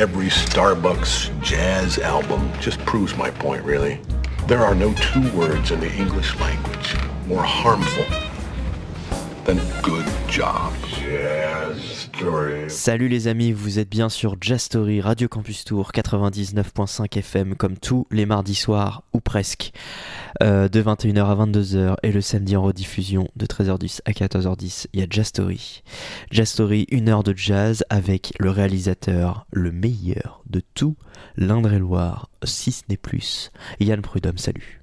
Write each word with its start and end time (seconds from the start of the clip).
every 0.00 0.28
Starbucks 0.28 1.42
jazz 1.42 1.98
album 1.98 2.50
just 2.58 2.78
proves 2.86 3.14
my 3.18 3.30
point, 3.30 3.62
really. 3.62 4.00
There 4.46 4.64
are 4.64 4.74
no 4.74 4.94
two 4.94 5.30
words 5.32 5.72
in 5.72 5.80
the 5.80 5.92
English 5.92 6.34
language 6.40 6.96
more 7.26 7.42
harmful 7.42 8.29
good 9.82 10.04
job. 10.28 10.72
Salut 12.68 13.08
les 13.08 13.28
amis, 13.28 13.52
vous 13.52 13.78
êtes 13.78 13.88
bien 13.88 14.08
sur 14.08 14.36
Jazz 14.40 14.60
Story 14.60 15.00
Radio 15.00 15.28
Campus 15.28 15.64
Tour 15.64 15.92
99.5 15.92 17.18
FM 17.18 17.54
comme 17.54 17.78
tous 17.78 18.06
les 18.10 18.26
mardis 18.26 18.54
soirs 18.54 19.02
ou 19.14 19.20
presque 19.20 19.72
euh, 20.42 20.68
de 20.68 20.82
21h 20.82 21.24
à 21.24 21.46
22h 21.46 21.96
et 22.02 22.12
le 22.12 22.20
samedi 22.20 22.56
en 22.56 22.62
rediffusion 22.62 23.28
de 23.36 23.46
13h10 23.46 24.00
à 24.04 24.10
14h10 24.10 24.86
il 24.92 25.00
y 25.00 25.02
a 25.02 25.06
Jazz 25.08 25.28
Story. 25.28 25.82
Jazz 26.30 26.48
Story, 26.48 26.86
une 26.90 27.08
heure 27.08 27.22
de 27.22 27.34
jazz 27.34 27.84
avec 27.88 28.34
le 28.38 28.50
réalisateur 28.50 29.46
le 29.50 29.72
meilleur 29.72 30.42
de 30.50 30.60
tout 30.74 30.96
l'Indre-et-Loire, 31.36 32.28
si 32.44 32.72
ce 32.72 32.82
n'est 32.90 32.98
plus. 32.98 33.50
Yann 33.80 34.02
Prudhomme, 34.02 34.38
salut. 34.38 34.79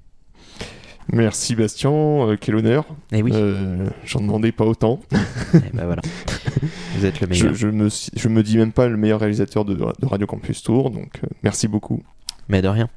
Merci 1.12 1.54
Bastien, 1.54 1.90
euh, 1.90 2.36
quel 2.40 2.56
honneur. 2.56 2.84
Eh 3.12 3.22
oui, 3.22 3.30
Euh, 3.34 3.88
J'en 4.04 4.20
demandais 4.20 4.52
pas 4.52 4.64
autant. 4.64 5.00
eh 5.54 5.58
ben 5.72 5.86
voilà. 5.86 6.02
Vous 6.96 7.06
êtes 7.06 7.20
le 7.20 7.26
meilleur. 7.28 7.54
Je, 7.54 7.58
je 7.58 7.68
me, 7.68 7.88
je 7.88 8.28
me 8.28 8.42
dis 8.42 8.58
même 8.58 8.72
pas 8.72 8.88
le 8.88 8.96
meilleur 8.96 9.20
réalisateur 9.20 9.64
de, 9.64 9.74
de 9.74 9.84
Radio 10.06 10.26
Campus 10.26 10.62
Tour, 10.62 10.90
donc 10.90 11.20
euh, 11.24 11.28
merci 11.42 11.66
beaucoup. 11.68 12.02
Mais 12.48 12.60
de 12.62 12.68
rien. 12.68 12.88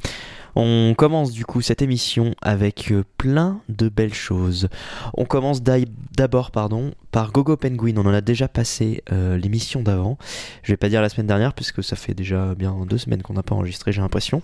On 0.56 0.94
commence 0.98 1.32
du 1.32 1.46
coup 1.46 1.62
cette 1.62 1.82
émission 1.82 2.36
avec 2.42 2.92
euh, 2.92 3.04
plein 3.18 3.62
de 3.70 3.90
belles 3.90 4.14
choses. 4.14 4.68
On 5.16 5.26
commence 5.26 5.62
d'abord 5.62 6.52
pardon 6.52 6.94
par 7.12 7.32
Gogo 7.32 7.58
Penguin. 7.58 7.96
On 7.98 8.06
en 8.06 8.14
a 8.14 8.22
déjà 8.22 8.48
passé 8.48 9.04
euh, 9.12 9.38
l'émission 9.38 9.82
d'avant. 9.82 10.18
Je 10.64 10.72
vais 10.72 10.78
pas 10.78 10.90
dire 10.90 11.02
la 11.02 11.10
semaine 11.10 11.28
dernière 11.28 11.54
puisque 11.54 11.84
ça 11.84 11.96
fait 11.96 12.14
déjà 12.14 12.56
bien 12.56 12.76
deux 12.88 12.98
semaines 12.98 13.22
qu'on 13.22 13.34
n'a 13.34 13.44
pas 13.44 13.56
enregistré, 13.56 13.92
j'ai 13.92 14.02
l'impression. 14.02 14.42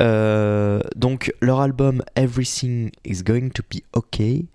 Euh, 0.00 0.80
donc 0.96 1.32
leur 1.40 1.60
album 1.60 2.02
Everything 2.16 2.90
is 3.04 3.22
Going 3.22 3.50
to 3.50 3.62
Be 3.62 3.80
Okay 3.94 4.46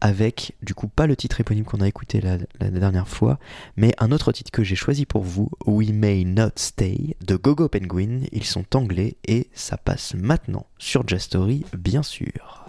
avec 0.00 0.54
du 0.62 0.74
coup 0.74 0.88
pas 0.88 1.06
le 1.06 1.16
titre 1.16 1.40
éponyme 1.40 1.64
qu'on 1.64 1.80
a 1.80 1.88
écouté 1.88 2.20
la, 2.20 2.38
dernière 2.70 3.08
fois, 3.08 3.38
mais 3.76 3.94
un 3.98 4.12
autre 4.12 4.32
titre 4.32 4.50
que 4.50 4.64
j'ai 4.64 4.76
choisi 4.76 5.06
pour 5.06 5.22
vous, 5.22 5.50
We 5.66 5.90
May 5.90 6.24
Not 6.24 6.52
Stay 6.56 7.16
de 7.24 7.36
Gogo 7.36 7.68
Penguin. 7.68 8.22
Ils 8.32 8.44
sont 8.44 8.76
anglais 8.76 9.16
et 9.26 9.48
ça 9.54 9.76
passe 9.76 10.14
maintenant 10.14 10.66
sur 10.78 11.06
Jazz 11.06 11.22
Story, 11.22 11.64
bien 11.76 12.02
sûr. 12.02 12.66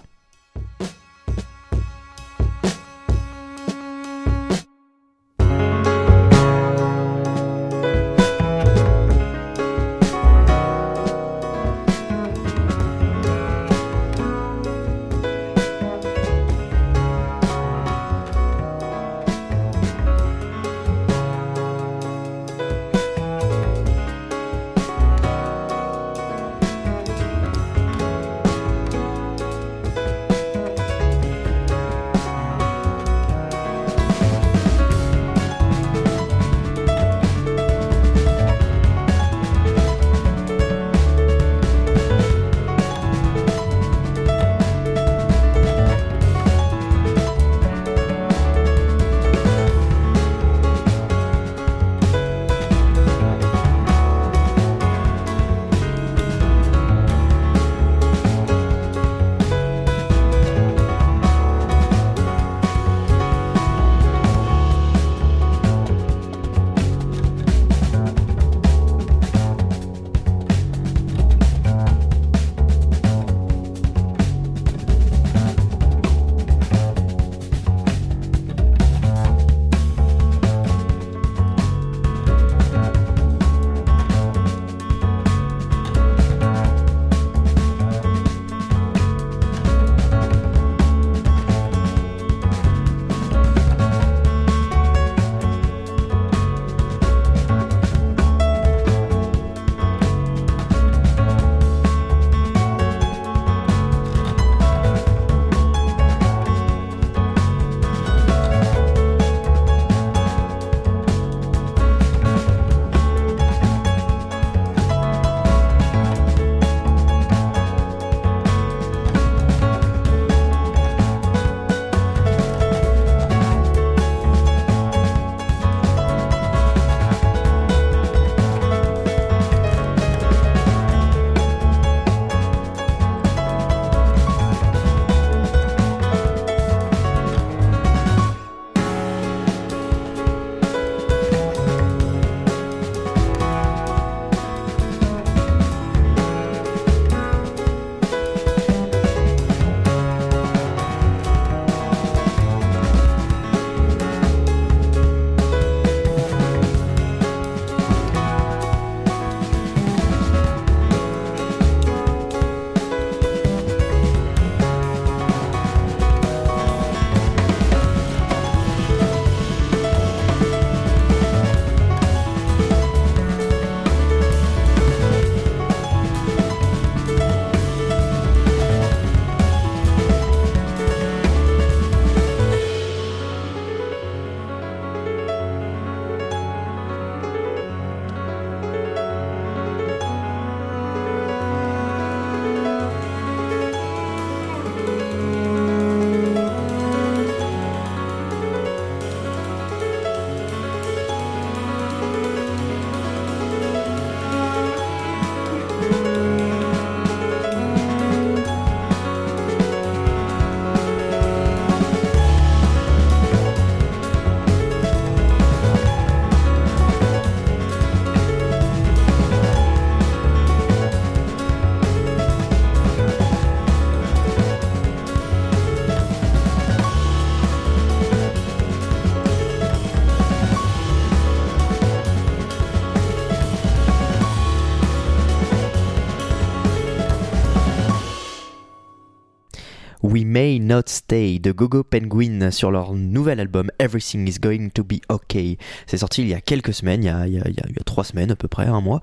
May 240.31 240.59
Not 240.59 240.83
Stay 240.85 241.39
de 241.39 241.51
Gogo 241.51 241.83
Penguin 241.83 242.51
sur 242.51 242.71
leur 242.71 242.93
nouvel 242.93 243.41
album 243.41 243.69
Everything 243.79 244.25
is 244.29 244.39
Going 244.39 244.69
to 244.69 244.81
Be 244.81 245.01
Okay. 245.09 245.57
C'est 245.87 245.97
sorti 245.97 246.21
il 246.21 246.29
y 246.29 246.33
a 246.33 246.39
quelques 246.39 246.73
semaines, 246.73 247.03
il 247.03 247.07
y 247.07 247.09
a, 247.09 247.27
il 247.27 247.33
y 247.33 247.37
a, 247.39 247.83
trois 247.83 248.05
semaines 248.05 248.31
à 248.31 248.37
peu 248.37 248.47
près, 248.47 248.65
un 248.65 248.79
mois, 248.79 249.01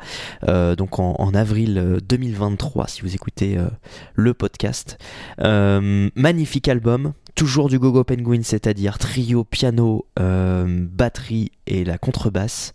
euh, 0.48 0.74
donc 0.74 0.98
en, 0.98 1.34
avril 1.34 1.98
2023 2.08 2.88
si 2.88 3.02
vous 3.02 3.14
écoutez 3.14 3.58
euh, 3.58 3.68
le 4.14 4.32
podcast. 4.32 4.96
Euh, 5.42 6.08
magnifique 6.14 6.66
album, 6.66 7.12
toujours 7.38 7.68
du 7.68 7.78
Gogo 7.78 8.02
Penguin, 8.02 8.40
c'est-à-dire 8.42 8.98
trio, 8.98 9.44
piano, 9.44 10.08
euh, 10.18 10.86
batterie 10.90 11.52
et 11.68 11.84
la 11.84 11.96
contrebasse, 11.96 12.72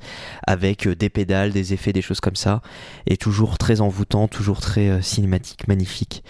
avec 0.47 0.87
des 0.87 1.09
pédales, 1.09 1.51
des 1.51 1.73
effets, 1.73 1.91
des 1.91 2.01
choses 2.01 2.21
comme 2.21 2.37
ça, 2.37 2.61
et 3.05 3.17
toujours 3.17 3.57
très 3.57 3.81
envoûtant, 3.81 4.29
toujours 4.29 4.61
très 4.61 4.87
euh, 4.87 5.01
cinématique, 5.01 5.67
magnifique. 5.67 6.23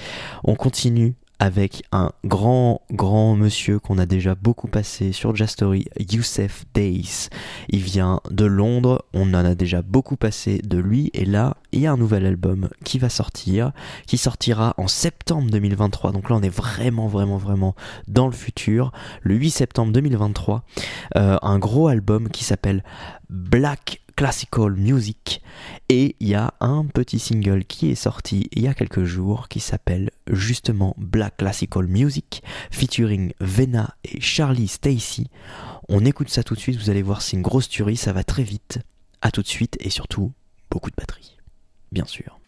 On 0.44 0.56
continue 0.56 1.14
avec 1.40 1.84
un 1.92 2.12
grand, 2.24 2.82
grand 2.92 3.36
monsieur 3.36 3.80
qu'on 3.80 3.98
a 3.98 4.06
déjà 4.06 4.36
beaucoup 4.36 4.68
passé 4.68 5.12
sur 5.12 5.36
Jastory, 5.36 5.86
Youssef 6.00 6.66
Days. 6.74 7.30
Il 7.70 7.82
vient 7.82 8.22
de 8.30 8.46
Londres, 8.46 9.04
on 9.14 9.34
en 9.34 9.46
a 9.46 9.56
déjà 9.56 9.82
beaucoup 9.82 10.16
passé 10.16 10.60
de 10.64 10.78
lui, 10.78 11.12
et 11.14 11.26
là, 11.26 11.58
il 11.72 11.82
y 11.82 11.88
a 11.88 11.92
un 11.92 11.98
nouvel 11.98 12.26
album 12.26 12.70
qui 12.84 13.00
va 13.00 13.10
sortir, 13.10 13.72
qui 14.08 14.18
sortira 14.18 14.74
en 14.78 14.88
septembre 14.88 15.50
2023. 15.50 16.12
Donc 16.12 16.30
là, 16.30 16.36
on 16.36 16.42
est 16.42 16.50
vraiment, 16.50 17.08
vraiment, 17.08 17.38
vraiment 17.38 17.76
dans 18.08 18.28
le 18.28 18.34
futur. 18.34 18.92
Le 19.22 19.36
8 19.36 19.52
septembre 19.52 19.92
2023, 19.92 20.64
euh, 21.18 21.38
un 21.42 21.60
gros 21.60 21.88
album 21.88 22.30
qui 22.30 22.44
s'appelle 22.44 22.84
Black 23.30 24.03
classical 24.16 24.74
music 24.74 25.42
et 25.90 26.16
il 26.20 26.28
y 26.28 26.36
a 26.36 26.54
un 26.60 26.86
petit 26.86 27.20
single 27.20 27.66
qui 27.66 27.92
est 27.92 27.96
sorti 27.96 28.50
il 28.52 28.62
y 28.62 28.68
a 28.68 28.74
quelques 28.74 29.04
jours 29.04 29.48
qui 29.48 29.60
s'appelle 29.60 30.12
justement 30.30 30.96
Black 30.98 31.38
Classical 31.38 31.88
Music 31.88 32.44
featuring 32.72 33.34
Vena 33.40 33.96
et 34.04 34.22
Charlie 34.22 34.68
Stacy. 34.68 35.30
On 35.90 36.06
écoute 36.06 36.30
ça 36.30 36.44
tout 36.44 36.56
de 36.56 36.60
suite, 36.60 36.80
vous 36.80 36.90
allez 36.90 37.02
voir 37.02 37.22
c'est 37.22 37.38
une 37.38 37.44
grosse 37.44 37.70
tuerie, 37.70 37.98
ça 37.98 38.14
va 38.14 38.24
très 38.24 38.44
vite. 38.44 38.80
À 39.22 39.32
tout 39.32 39.42
de 39.42 39.48
suite 39.48 39.78
et 39.80 39.90
surtout 39.90 40.32
beaucoup 40.70 40.90
de 40.90 40.96
batterie. 40.96 41.38
Bien 41.92 42.06
sûr. 42.06 42.40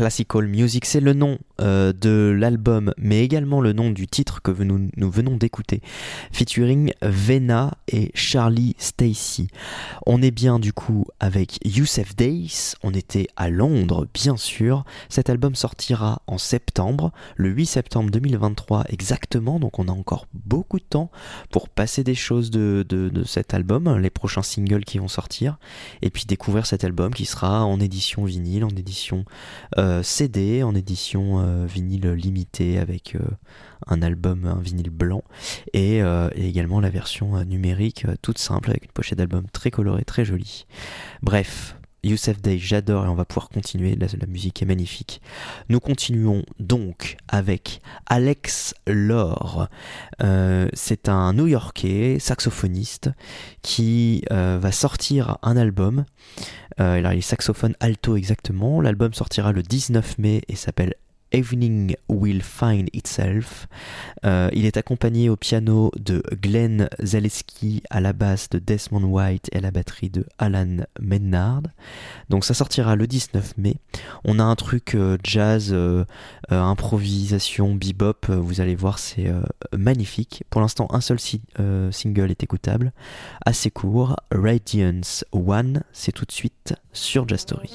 Classical 0.00 0.46
Music, 0.46 0.86
c'est 0.86 1.00
le 1.00 1.12
nom 1.12 1.36
euh, 1.60 1.92
de 1.92 2.34
l'album, 2.34 2.94
mais 2.96 3.22
également 3.22 3.60
le 3.60 3.74
nom 3.74 3.90
du 3.90 4.06
titre 4.06 4.39
que 4.42 4.50
nous, 4.50 4.90
nous 4.96 5.10
venons 5.10 5.36
d'écouter, 5.36 5.80
featuring 6.32 6.92
Vena 7.02 7.72
et 7.88 8.10
Charlie 8.14 8.74
Stacy. 8.78 9.48
On 10.06 10.22
est 10.22 10.30
bien 10.30 10.58
du 10.58 10.72
coup 10.72 11.06
avec 11.20 11.58
Youssef 11.64 12.16
Days, 12.16 12.74
on 12.82 12.92
était 12.92 13.28
à 13.36 13.50
Londres 13.50 14.06
bien 14.12 14.36
sûr. 14.36 14.84
Cet 15.08 15.30
album 15.30 15.54
sortira 15.54 16.22
en 16.26 16.38
septembre, 16.38 17.12
le 17.36 17.50
8 17.50 17.66
septembre 17.66 18.10
2023 18.10 18.84
exactement, 18.88 19.60
donc 19.60 19.78
on 19.78 19.88
a 19.88 19.92
encore 19.92 20.26
beaucoup 20.34 20.78
de 20.78 20.84
temps 20.84 21.10
pour 21.50 21.68
passer 21.68 22.04
des 22.04 22.14
choses 22.14 22.50
de, 22.50 22.84
de, 22.88 23.24
cet 23.24 23.54
album, 23.54 23.98
les 23.98 24.10
prochains 24.10 24.42
singles 24.42 24.84
qui 24.84 24.98
vont 24.98 25.08
sortir, 25.08 25.58
et 26.02 26.10
puis 26.10 26.24
découvrir 26.26 26.66
cet 26.66 26.84
album 26.84 27.12
qui 27.12 27.26
sera 27.26 27.64
en 27.64 27.80
édition 27.80 28.24
vinyle, 28.24 28.64
en 28.64 28.70
édition 28.70 29.24
euh, 29.78 30.02
CD 30.02 30.62
en 30.62 30.74
édition 30.74 31.40
euh, 31.40 31.66
vinyle 31.66 32.10
limitée 32.12 32.78
avec 32.78 33.14
euh, 33.14 33.20
un 33.86 34.02
album, 34.02 34.46
un 34.46 34.60
vinyle 34.60 34.90
blanc, 34.90 35.22
et, 35.72 35.98
et 35.98 36.48
également 36.48 36.80
la 36.80 36.90
version 36.90 37.42
numérique 37.44 38.06
toute 38.22 38.38
simple 38.38 38.70
avec 38.70 38.84
une 38.84 38.92
pochette 38.92 39.18
d'album 39.18 39.44
très 39.52 39.70
colorée, 39.70 40.04
très 40.04 40.24
jolie. 40.24 40.66
Bref, 41.22 41.76
Youssef 42.02 42.40
Day, 42.40 42.58
j'adore 42.58 43.04
et 43.04 43.08
on 43.08 43.14
va 43.14 43.24
pouvoir 43.24 43.48
continuer, 43.48 43.96
la, 43.96 44.26
musique 44.26 44.62
est 44.62 44.66
magnifique. 44.66 45.20
Nous 45.68 45.80
continuons 45.80 46.44
donc 46.58 47.16
avec 47.28 47.80
Alex 48.06 48.74
Lore. 48.86 49.68
Euh, 50.22 50.68
c'est 50.72 51.08
un 51.08 51.34
New-Yorkais, 51.34 52.18
saxophoniste, 52.18 53.10
qui 53.62 54.24
euh, 54.30 54.58
va 54.60 54.72
sortir 54.72 55.36
un 55.42 55.56
album. 55.56 56.04
Euh, 56.80 56.98
alors 56.98 57.12
il 57.12 57.18
est 57.18 57.22
saxophone 57.22 57.74
alto 57.80 58.16
exactement. 58.16 58.80
L'album 58.80 59.12
sortira 59.12 59.52
le 59.52 59.62
19 59.62 60.18
mai 60.18 60.42
et 60.48 60.56
s'appelle 60.56 60.94
Evening 61.32 61.96
Will 62.08 62.42
Find 62.42 62.88
Itself. 62.92 63.68
Euh, 64.24 64.50
il 64.52 64.66
est 64.66 64.76
accompagné 64.76 65.28
au 65.28 65.36
piano 65.36 65.90
de 65.98 66.22
Glenn 66.40 66.88
Zaleski, 67.02 67.82
à 67.90 68.00
la 68.00 68.12
basse 68.12 68.48
de 68.50 68.58
Desmond 68.58 69.04
White 69.04 69.48
et 69.52 69.58
à 69.58 69.60
la 69.60 69.70
batterie 69.70 70.10
de 70.10 70.26
Alan 70.38 70.78
Menard. 71.00 71.62
Donc 72.28 72.44
ça 72.44 72.54
sortira 72.54 72.96
le 72.96 73.06
19 73.06 73.58
mai. 73.58 73.76
On 74.24 74.38
a 74.38 74.44
un 74.44 74.56
truc 74.56 74.94
euh, 74.94 75.16
jazz, 75.22 75.70
euh, 75.72 76.04
improvisation, 76.50 77.74
bebop, 77.74 78.26
vous 78.28 78.60
allez 78.60 78.74
voir, 78.74 78.98
c'est 78.98 79.30
magnifique. 79.76 80.44
Pour 80.50 80.60
l'instant, 80.60 80.88
un 80.90 81.00
seul 81.00 81.20
si 81.20 81.40
single 81.90 82.30
est 82.30 82.42
écoutable, 82.42 82.92
assez 83.44 83.70
court. 83.70 84.16
Radiance 84.32 85.24
One, 85.32 85.82
c'est 85.92 86.12
tout 86.12 86.24
de 86.24 86.32
suite 86.32 86.74
sur 86.92 87.28
Jazz 87.28 87.40
Story. 87.40 87.70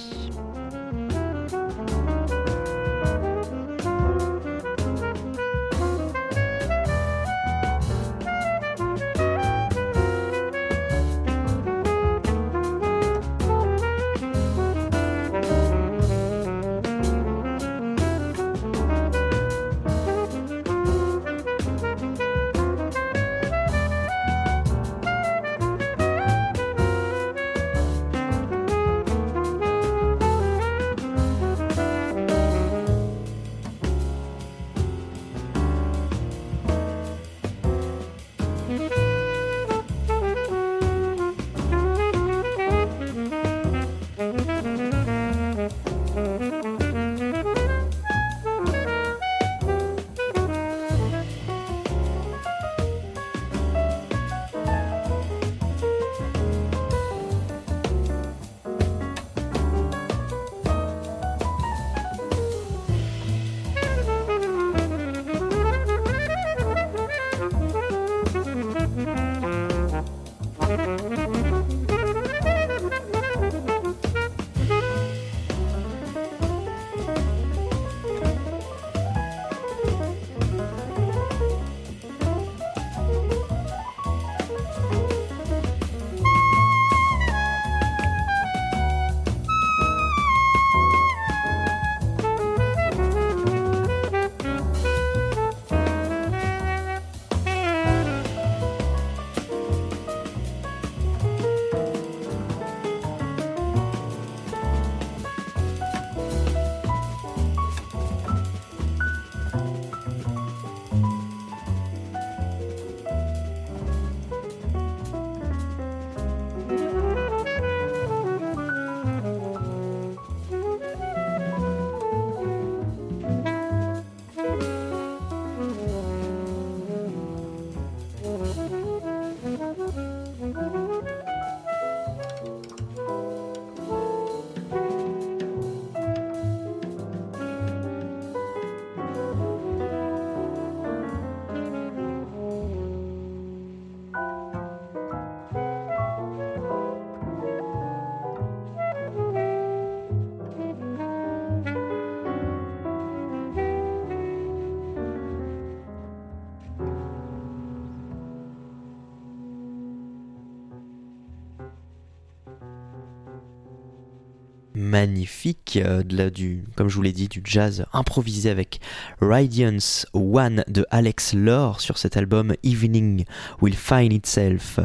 Magnifique, 164.95 165.77
euh, 165.83 166.03
du, 166.29 166.63
comme 166.77 166.87
je 166.87 166.95
vous 166.95 167.01
l'ai 167.01 167.11
dit, 167.11 167.27
du 167.27 167.41
jazz 167.43 167.85
improvisé 167.91 168.49
avec 168.49 168.79
Radiance 169.19 170.07
One 170.13 170.63
de 170.69 170.85
Alex 170.89 171.33
Lore 171.33 171.81
sur 171.81 171.97
cet 171.97 172.15
album 172.15 172.53
Evening 172.63 173.25
Will 173.61 173.75
Find 173.75 174.13
Itself. 174.13 174.79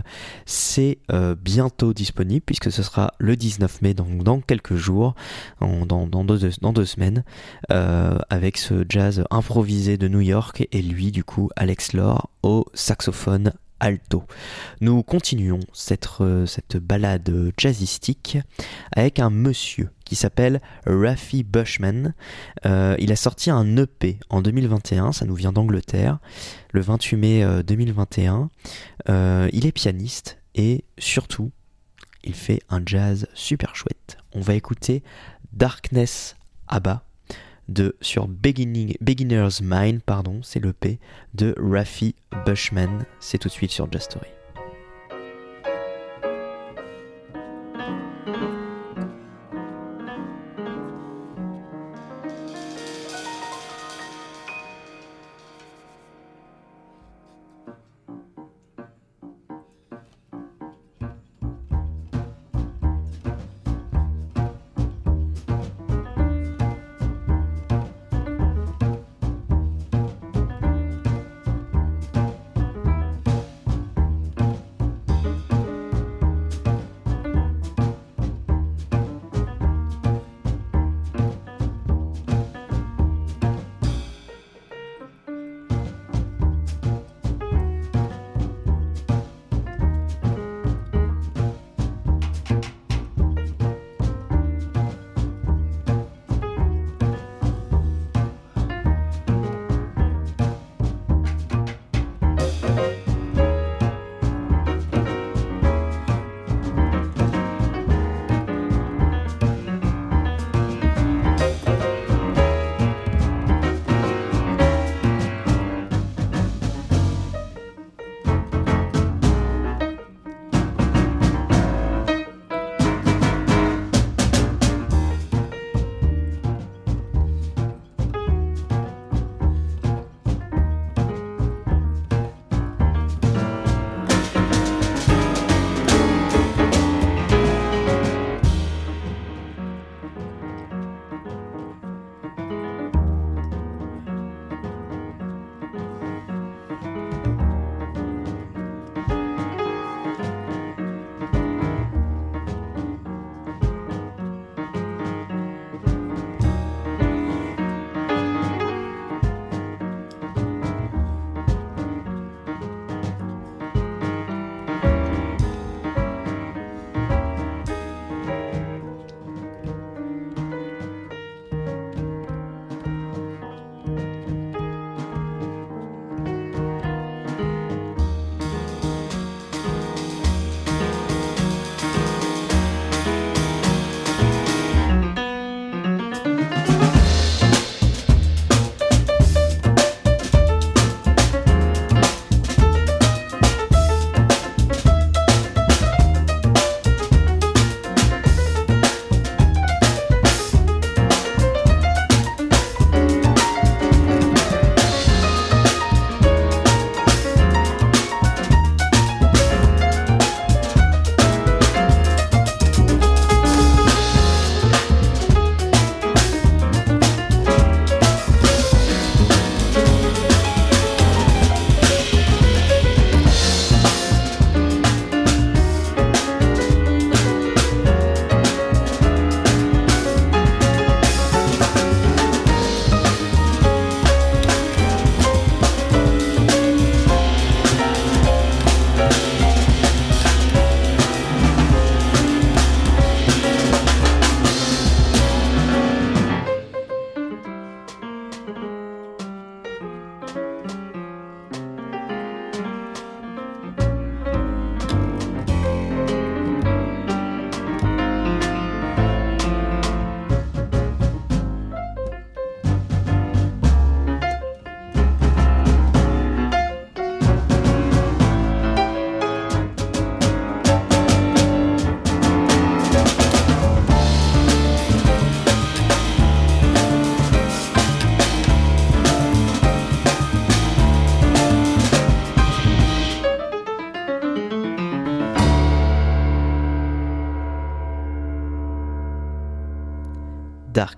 C'est 0.46 0.98
euh, 1.12 1.36
bientôt 1.40 1.92
disponible 1.92 2.42
puisque 2.44 2.72
ce 2.72 2.82
sera 2.82 3.12
le 3.18 3.36
19 3.36 3.82
mai, 3.82 3.94
donc 3.94 4.24
dans 4.24 4.40
quelques 4.40 4.74
jours, 4.74 5.14
dans 5.60 6.24
deux 6.24 6.84
semaines, 6.86 7.22
euh, 7.70 8.18
avec 8.30 8.58
ce 8.58 8.84
jazz 8.88 9.22
improvisé 9.30 9.96
de 9.96 10.08
New 10.08 10.22
York 10.22 10.66
et 10.72 10.82
lui, 10.82 11.12
du 11.12 11.22
coup, 11.22 11.50
Alex 11.54 11.92
Lore 11.92 12.30
au 12.42 12.66
saxophone 12.74 13.52
alto. 13.80 14.24
Nous 14.80 15.02
continuons 15.02 15.60
cette, 15.72 16.08
euh, 16.20 16.46
cette 16.46 16.76
balade 16.76 17.52
jazzistique 17.56 18.38
avec 18.94 19.18
un 19.18 19.30
monsieur 19.30 19.90
qui 20.10 20.16
s'appelle 20.16 20.60
Rafi 20.86 21.44
Bushman. 21.44 22.14
Euh, 22.66 22.96
il 22.98 23.12
a 23.12 23.16
sorti 23.16 23.48
un 23.48 23.76
EP 23.76 24.18
en 24.28 24.42
2021, 24.42 25.12
ça 25.12 25.24
nous 25.24 25.36
vient 25.36 25.52
d'Angleterre, 25.52 26.18
le 26.72 26.80
28 26.80 27.16
mai 27.16 27.44
euh, 27.44 27.62
2021. 27.62 28.50
Euh, 29.08 29.48
il 29.52 29.66
est 29.66 29.72
pianiste 29.72 30.38
et 30.56 30.84
surtout, 30.98 31.52
il 32.24 32.34
fait 32.34 32.60
un 32.68 32.82
jazz 32.84 33.28
super 33.34 33.76
chouette. 33.76 34.18
On 34.34 34.40
va 34.40 34.54
écouter 34.54 35.04
Darkness 35.52 36.34
ABBA 36.66 37.04
de 37.70 37.96
sur 38.00 38.28
Beginner's 38.28 39.60
Mind, 39.62 40.02
pardon, 40.02 40.40
c'est 40.42 40.60
le 40.60 40.72
P 40.72 40.98
de 41.34 41.54
Rafi 41.58 42.14
Bushman. 42.44 43.06
C'est 43.20 43.38
tout 43.38 43.48
de 43.48 43.52
suite 43.52 43.70
sur 43.70 43.90
Just 43.90 44.10
Story. 44.10 44.39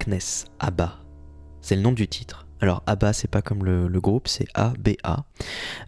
Darkness, 0.03 0.47
ABBA. 0.59 0.99
C'est 1.61 1.77
le 1.77 1.83
nom 1.83 1.93
du 1.93 2.09
titre. 2.09 2.49
Alors 2.61 2.83
ABBA, 2.89 3.13
c'est 3.13 3.31
pas 3.31 3.41
comme 3.41 3.65
le, 3.65 4.01
groupe, 4.01 4.27
c'est 4.27 4.49
ABA, 4.55 5.27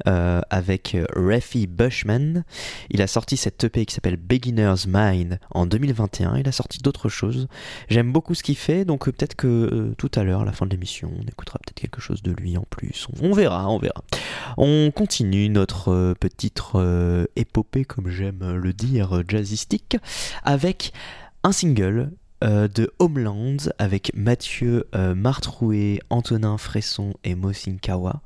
euh, 0.07 0.41
avec 0.51 0.95
euh, 0.95 1.05
Rafi 1.17 1.67
Bushman. 1.67 2.45
Il 2.91 3.03
a 3.03 3.09
sorti 3.09 3.37
cette 3.37 3.65
EP 3.65 3.85
qui 3.85 3.93
s'appelle 3.93 4.17
Beginner's 4.17 4.87
Mind 4.87 5.41
en 5.51 5.67
2021. 5.67 6.37
Il 6.37 6.47
a 6.47 6.53
sorti 6.53 6.79
d'autres 6.79 7.09
choses. 7.09 7.49
J'aime 7.89 8.13
beaucoup 8.13 8.37
ce 8.37 8.45
qu'il 8.45 8.57
fait, 8.57 8.85
donc 8.85 9.09
euh, 9.09 9.11
peut-être 9.11 9.35
que 9.35 9.49
euh, 9.49 9.95
tout 9.99 10.13
à 10.15 10.23
l'heure, 10.23 10.43
à 10.43 10.45
la 10.45 10.53
fin 10.53 10.67
de 10.67 10.71
l'émission, 10.71 11.11
on 11.13 11.27
écoutera 11.27 11.59
peut-être 11.59 11.81
quelque 11.81 12.01
chose 12.01 12.23
de 12.23 12.31
lui 12.31 12.57
en 12.57 12.67
plus. 12.71 13.09
On, 13.21 13.33
verra, 13.33 13.69
on 13.69 13.81
verra. 13.81 14.05
On 14.59 14.93
continue 14.95 15.49
notre 15.49 16.15
petite 16.21 16.63
épopée, 17.35 17.85
comme 17.85 18.11
j'aime 18.11 18.55
le 18.55 18.73
dire, 18.73 19.25
jazzistique, 19.27 19.97
avec 20.45 20.93
un 21.43 21.51
single 21.51 22.13
euh, 22.45 22.69
de 22.69 22.93
Homeland 22.99 23.57
avec 23.79 24.13
Mathieu 24.15 24.87
euh, 24.95 25.15
Martroué, 25.15 26.01
Antonin 26.11 26.59
Fresson 26.59 27.15
et 27.25 27.35
Mosin 27.35 27.77
Kawa. 27.81 28.21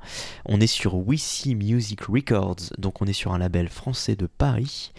On 0.45 0.59
est 0.59 0.67
sur 0.67 0.95
Wissy 0.95 1.55
Music 1.55 2.01
Records, 2.01 2.73
donc 2.77 3.01
on 3.01 3.05
est 3.05 3.13
sur 3.13 3.33
un 3.33 3.37
label 3.37 3.69
français 3.69 4.17
de 4.17 4.25
Paris. 4.25 4.91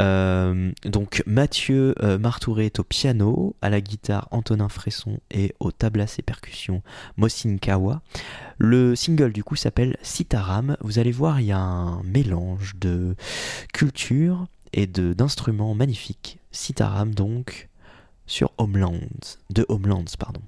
Euh, 0.00 0.70
donc 0.84 1.22
Mathieu 1.26 1.94
Martroué 2.20 2.66
est 2.66 2.78
au 2.78 2.84
piano, 2.84 3.56
à 3.62 3.70
la 3.70 3.80
guitare 3.80 4.28
Antonin 4.32 4.68
Fresson 4.68 5.18
et 5.30 5.54
au 5.60 5.72
tablas 5.72 6.16
et 6.18 6.22
percussions 6.22 6.82
Mosin 7.16 7.56
Kawa. 7.56 8.02
Le 8.58 8.94
single 8.94 9.32
du 9.32 9.44
coup 9.44 9.56
s'appelle 9.56 9.96
Sitaram. 10.02 10.76
Vous 10.82 10.98
allez 10.98 11.12
voir, 11.12 11.40
il 11.40 11.46
y 11.46 11.52
a 11.52 11.58
un 11.58 12.02
mélange 12.02 12.74
de 12.76 13.16
culture 13.72 14.46
et 14.74 14.86
d'instruments 14.86 15.74
magnifiques. 15.74 16.38
Sitaram 16.50 17.14
donc 17.14 17.68
sur 18.28 18.52
Homelands, 18.58 19.38
de 19.50 19.66
Homelands 19.68 20.04
pardon. 20.18 20.42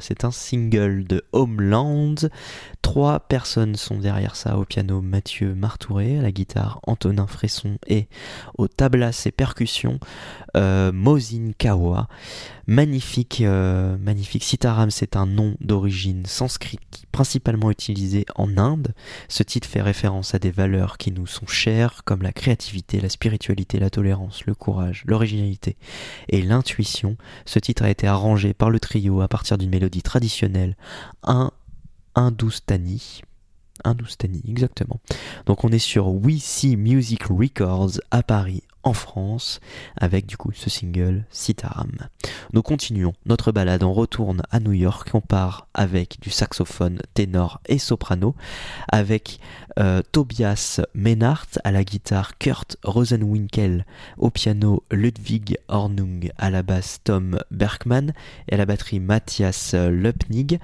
C'est 0.00 0.24
un 0.24 0.30
single 0.30 1.04
de 1.04 1.22
Homeland. 1.32 2.14
Trois 2.94 3.18
personnes 3.18 3.74
sont 3.74 3.98
derrière 3.98 4.36
ça. 4.36 4.56
Au 4.56 4.64
piano, 4.64 5.00
Mathieu 5.00 5.56
Martouré, 5.56 6.16
à 6.20 6.22
la 6.22 6.30
guitare, 6.30 6.78
Antonin 6.86 7.26
Fresson 7.26 7.76
et 7.88 8.06
au 8.56 8.68
tablas 8.68 9.24
et 9.26 9.32
percussions, 9.32 9.98
euh, 10.56 10.92
Mosin 10.92 11.50
Kawa. 11.58 12.06
Magnifique, 12.68 13.40
euh, 13.40 13.98
magnifique. 13.98 14.44
Sitaram, 14.44 14.92
c'est 14.92 15.16
un 15.16 15.26
nom 15.26 15.56
d'origine 15.60 16.24
sanskrit 16.24 16.78
principalement 17.10 17.72
utilisé 17.72 18.26
en 18.36 18.56
Inde. 18.58 18.94
Ce 19.28 19.42
titre 19.42 19.66
fait 19.66 19.82
référence 19.82 20.36
à 20.36 20.38
des 20.38 20.52
valeurs 20.52 20.96
qui 20.96 21.10
nous 21.10 21.26
sont 21.26 21.48
chères, 21.48 22.04
comme 22.04 22.22
la 22.22 22.32
créativité, 22.32 23.00
la 23.00 23.08
spiritualité, 23.08 23.80
la 23.80 23.90
tolérance, 23.90 24.46
le 24.46 24.54
courage, 24.54 25.02
l'originalité 25.04 25.76
et 26.28 26.42
l'intuition. 26.42 27.16
Ce 27.44 27.58
titre 27.58 27.82
a 27.82 27.90
été 27.90 28.06
arrangé 28.06 28.54
par 28.54 28.70
le 28.70 28.78
trio 28.78 29.20
à 29.20 29.26
partir 29.26 29.58
d'une 29.58 29.70
mélodie 29.70 30.02
traditionnelle, 30.02 30.76
un 31.24 31.50
Hindustani. 32.14 33.22
Hindustani, 33.84 34.42
exactement. 34.48 35.00
Donc 35.46 35.64
on 35.64 35.70
est 35.70 35.78
sur 35.78 36.08
We 36.08 36.42
See 36.42 36.76
Music 36.76 37.24
Records 37.24 38.00
à 38.10 38.22
Paris 38.22 38.62
en 38.84 38.92
France 38.92 39.60
avec 39.96 40.26
du 40.26 40.36
coup 40.36 40.52
ce 40.54 40.70
single 40.70 41.24
Sitaram. 41.30 41.90
Nous 42.52 42.62
continuons 42.62 43.14
notre 43.26 43.50
balade, 43.50 43.82
on 43.82 43.92
retourne 43.92 44.42
à 44.50 44.60
New 44.60 44.72
York, 44.72 45.10
on 45.14 45.20
part 45.20 45.66
avec 45.74 46.18
du 46.20 46.30
saxophone 46.30 47.00
ténor 47.14 47.60
et 47.66 47.78
soprano 47.78 48.34
avec 48.92 49.40
euh, 49.78 50.02
Tobias 50.12 50.80
Menart 50.94 51.48
à 51.64 51.72
la 51.72 51.82
guitare, 51.82 52.38
Kurt 52.38 52.76
Rosenwinkel 52.84 53.86
au 54.18 54.30
piano, 54.30 54.84
Ludwig 54.90 55.58
Hornung 55.68 56.30
à 56.38 56.50
la 56.50 56.62
basse, 56.62 57.00
Tom 57.02 57.38
Berkman 57.50 58.12
et 58.48 58.54
à 58.54 58.56
la 58.58 58.66
batterie 58.66 59.00
Matthias 59.00 59.74
Lepnig. 59.74 60.60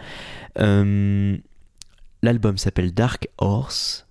Euh, 0.59 1.37
l'album 2.23 2.59
s'appelle 2.59 2.93
Dark 2.93 3.29
Horse 3.39 4.07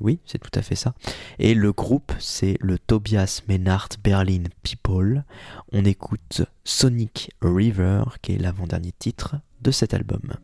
oui, 0.00 0.20
c'est 0.24 0.38
tout 0.38 0.50
à 0.54 0.62
fait 0.62 0.74
ça. 0.74 0.94
Et 1.38 1.54
le 1.54 1.72
groupe, 1.72 2.12
c'est 2.18 2.56
le 2.60 2.78
Tobias 2.78 3.42
Menard 3.48 3.88
Berlin 4.02 4.44
People. 4.62 5.24
On 5.72 5.84
écoute 5.84 6.42
Sonic 6.64 7.32
River, 7.42 8.04
qui 8.22 8.34
est 8.34 8.38
l'avant-dernier 8.38 8.92
titre 8.98 9.36
de 9.62 9.70
cet 9.70 9.94
album. 9.94 10.34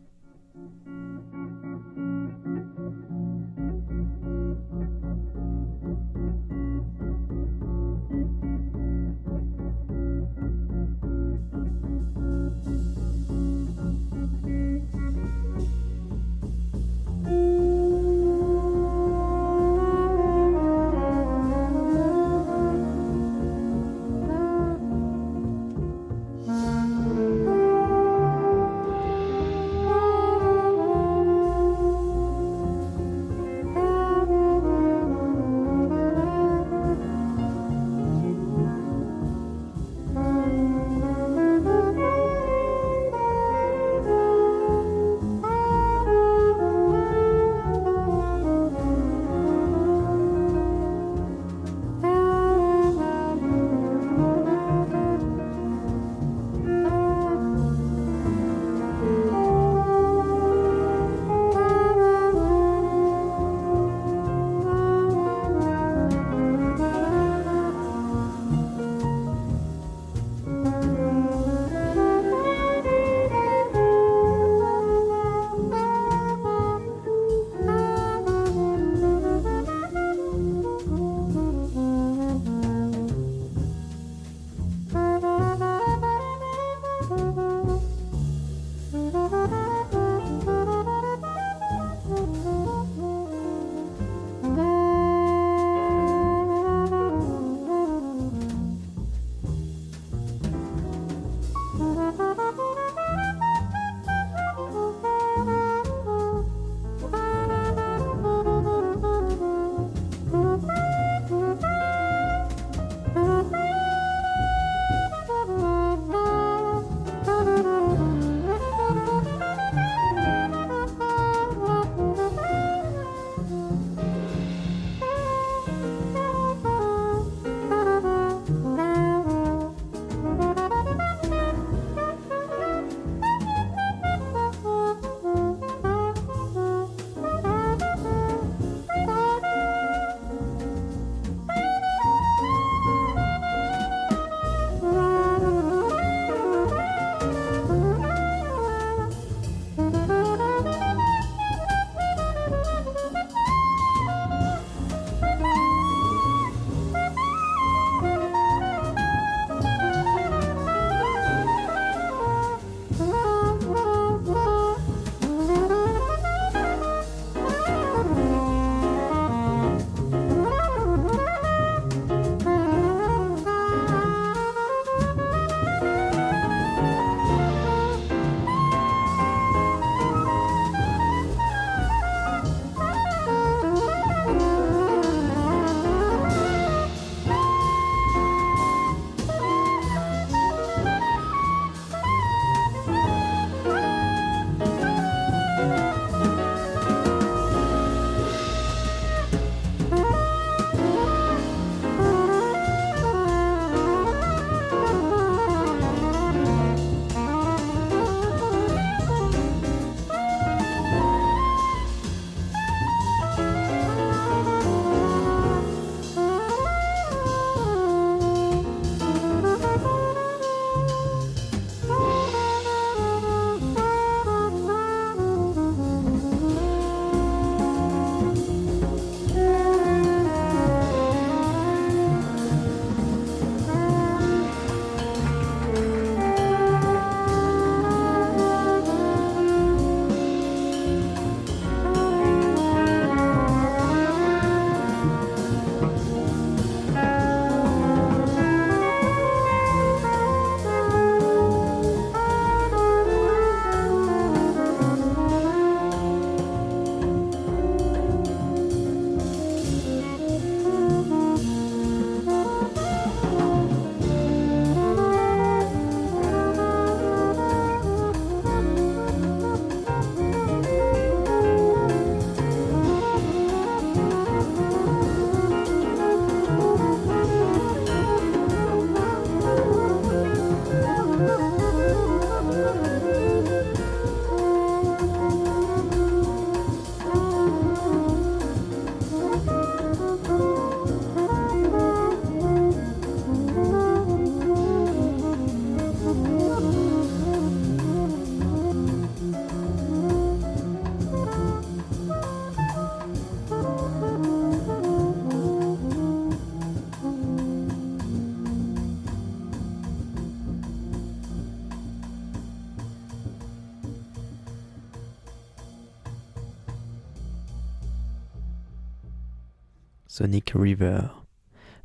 Sonic 320.15 320.53
River 320.55 321.01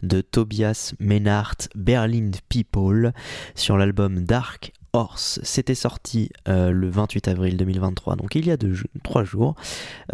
de 0.05 0.21
Tobias 0.21 0.95
Menard 1.01 1.57
Berlin 1.75 2.31
People 2.49 3.13
sur 3.57 3.77
l'album 3.77 4.21
Dark 4.25 4.73
Horse. 4.93 5.41
C'était 5.43 5.75
sorti 5.75 6.31
euh, 6.47 6.71
le 6.71 6.89
28 6.89 7.27
avril 7.27 7.57
2023, 7.57 8.15
donc 8.15 8.37
il 8.37 8.47
y 8.47 8.53
a 8.53 8.57
deux, 8.57 8.77
trois 9.03 9.25
jours. 9.25 9.57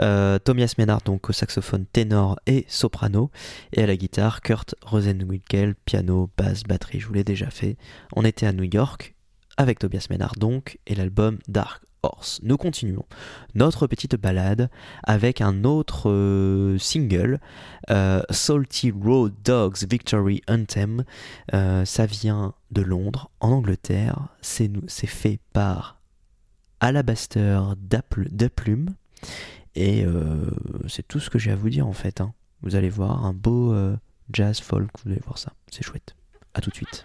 Euh, 0.01 0.39
Tobias 0.39 0.77
Menard 0.79 1.03
donc 1.03 1.29
au 1.29 1.35
saxophone 1.35 1.85
ténor 1.85 2.41
et 2.47 2.65
soprano 2.69 3.31
et 3.75 3.83
à 3.83 3.87
la 3.87 3.99
guitare 3.99 4.41
Kurt 4.41 4.75
Rosenwinkel, 4.81 5.75
piano, 5.75 6.31
basse, 6.39 6.63
batterie. 6.63 7.01
Je 7.01 7.09
vous 7.09 7.13
l'ai 7.13 7.25
déjà 7.25 7.51
fait. 7.51 7.77
On 8.15 8.25
était 8.25 8.47
à 8.47 8.55
New 8.55 8.65
York 8.65 9.15
avec 9.59 9.79
Tobias 9.79 10.07
Menard 10.09 10.37
donc 10.39 10.79
et 10.87 10.95
l'album 10.95 11.39
Dark 11.49 11.86
Nous 12.43 12.57
continuons 12.57 13.05
notre 13.55 13.87
petite 13.87 14.17
balade 14.17 14.71
avec 15.03 15.41
un 15.41 15.65
autre 15.65 16.11
euh, 16.11 16.79
single, 16.79 17.41
euh, 17.91 18.23
Salty 18.31 18.93
Road 18.93 19.35
Dogs 19.45 19.79
Victory 19.89 20.43
Anthem. 20.49 21.05
Euh, 21.55 21.85
ça 21.85 22.07
vient 22.07 22.55
de 22.71 22.83
Londres, 22.83 23.31
en 23.41 23.51
Angleterre. 23.51 24.29
C'est 24.41 24.71
fait 25.07 25.41
par 25.53 26.01
Alabaster 26.81 27.61
Daplume. 27.79 28.95
Et 29.75 30.07
c'est 30.89 31.07
tout 31.07 31.21
ce 31.21 31.29
que 31.29 31.39
j'ai 31.39 31.51
à 31.51 31.57
vous 31.57 31.69
dire 31.69 31.87
en 31.87 31.93
fait. 31.93 32.23
Hein. 32.23 32.33
Vous 32.63 32.77
allez 32.77 32.89
voir 32.89 33.27
un 33.27 33.35
beau 33.35 33.77
jazz 34.33 34.61
folk, 34.61 34.89
vous 35.05 35.11
allez 35.11 35.21
voir 35.25 35.37
ça. 35.37 35.53
C'est 35.71 35.85
chouette. 35.85 36.17
A 36.55 36.61
tout 36.61 36.71
de 36.71 36.77
suite. 36.77 37.05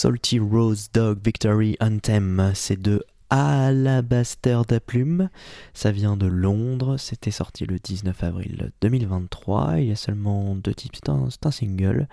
Salty 0.00 0.38
Rose 0.38 0.90
Dog 0.94 1.18
Victory 1.24 1.76
Anthem, 1.80 2.52
c'est 2.54 2.80
de 2.80 3.04
Alabaster 3.30 4.60
d'Aplume. 4.68 5.28
Ça 5.74 5.90
vient 5.90 6.16
de 6.16 6.28
Londres. 6.28 6.98
C'était 6.98 7.32
sorti 7.32 7.66
le 7.66 7.80
19 7.80 8.22
avril 8.22 8.70
2023. 8.80 9.80
Il 9.80 9.88
y 9.88 9.90
a 9.90 9.96
seulement 9.96 10.54
deux 10.54 10.72
types. 10.72 10.94
C'est 10.94 11.08
un, 11.08 11.50
single, 11.50 12.06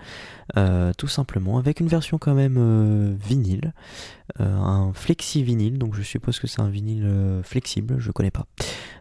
euh, 0.58 0.94
tout 0.98 1.08
simplement, 1.08 1.60
avec 1.60 1.80
une 1.80 1.88
version 1.88 2.18
quand 2.18 2.34
même 2.34 2.58
euh, 2.58 3.14
vinyle, 3.24 3.72
euh, 4.40 4.52
un 4.52 4.92
flexi 4.94 5.44
vinyle. 5.44 5.78
Donc 5.78 5.94
je 5.94 6.02
suppose 6.02 6.40
que 6.40 6.48
c'est 6.48 6.62
un 6.62 6.70
vinyle 6.70 7.42
flexible. 7.44 7.98
Je 8.00 8.12
connais 8.12 8.32
pas. 8.32 8.48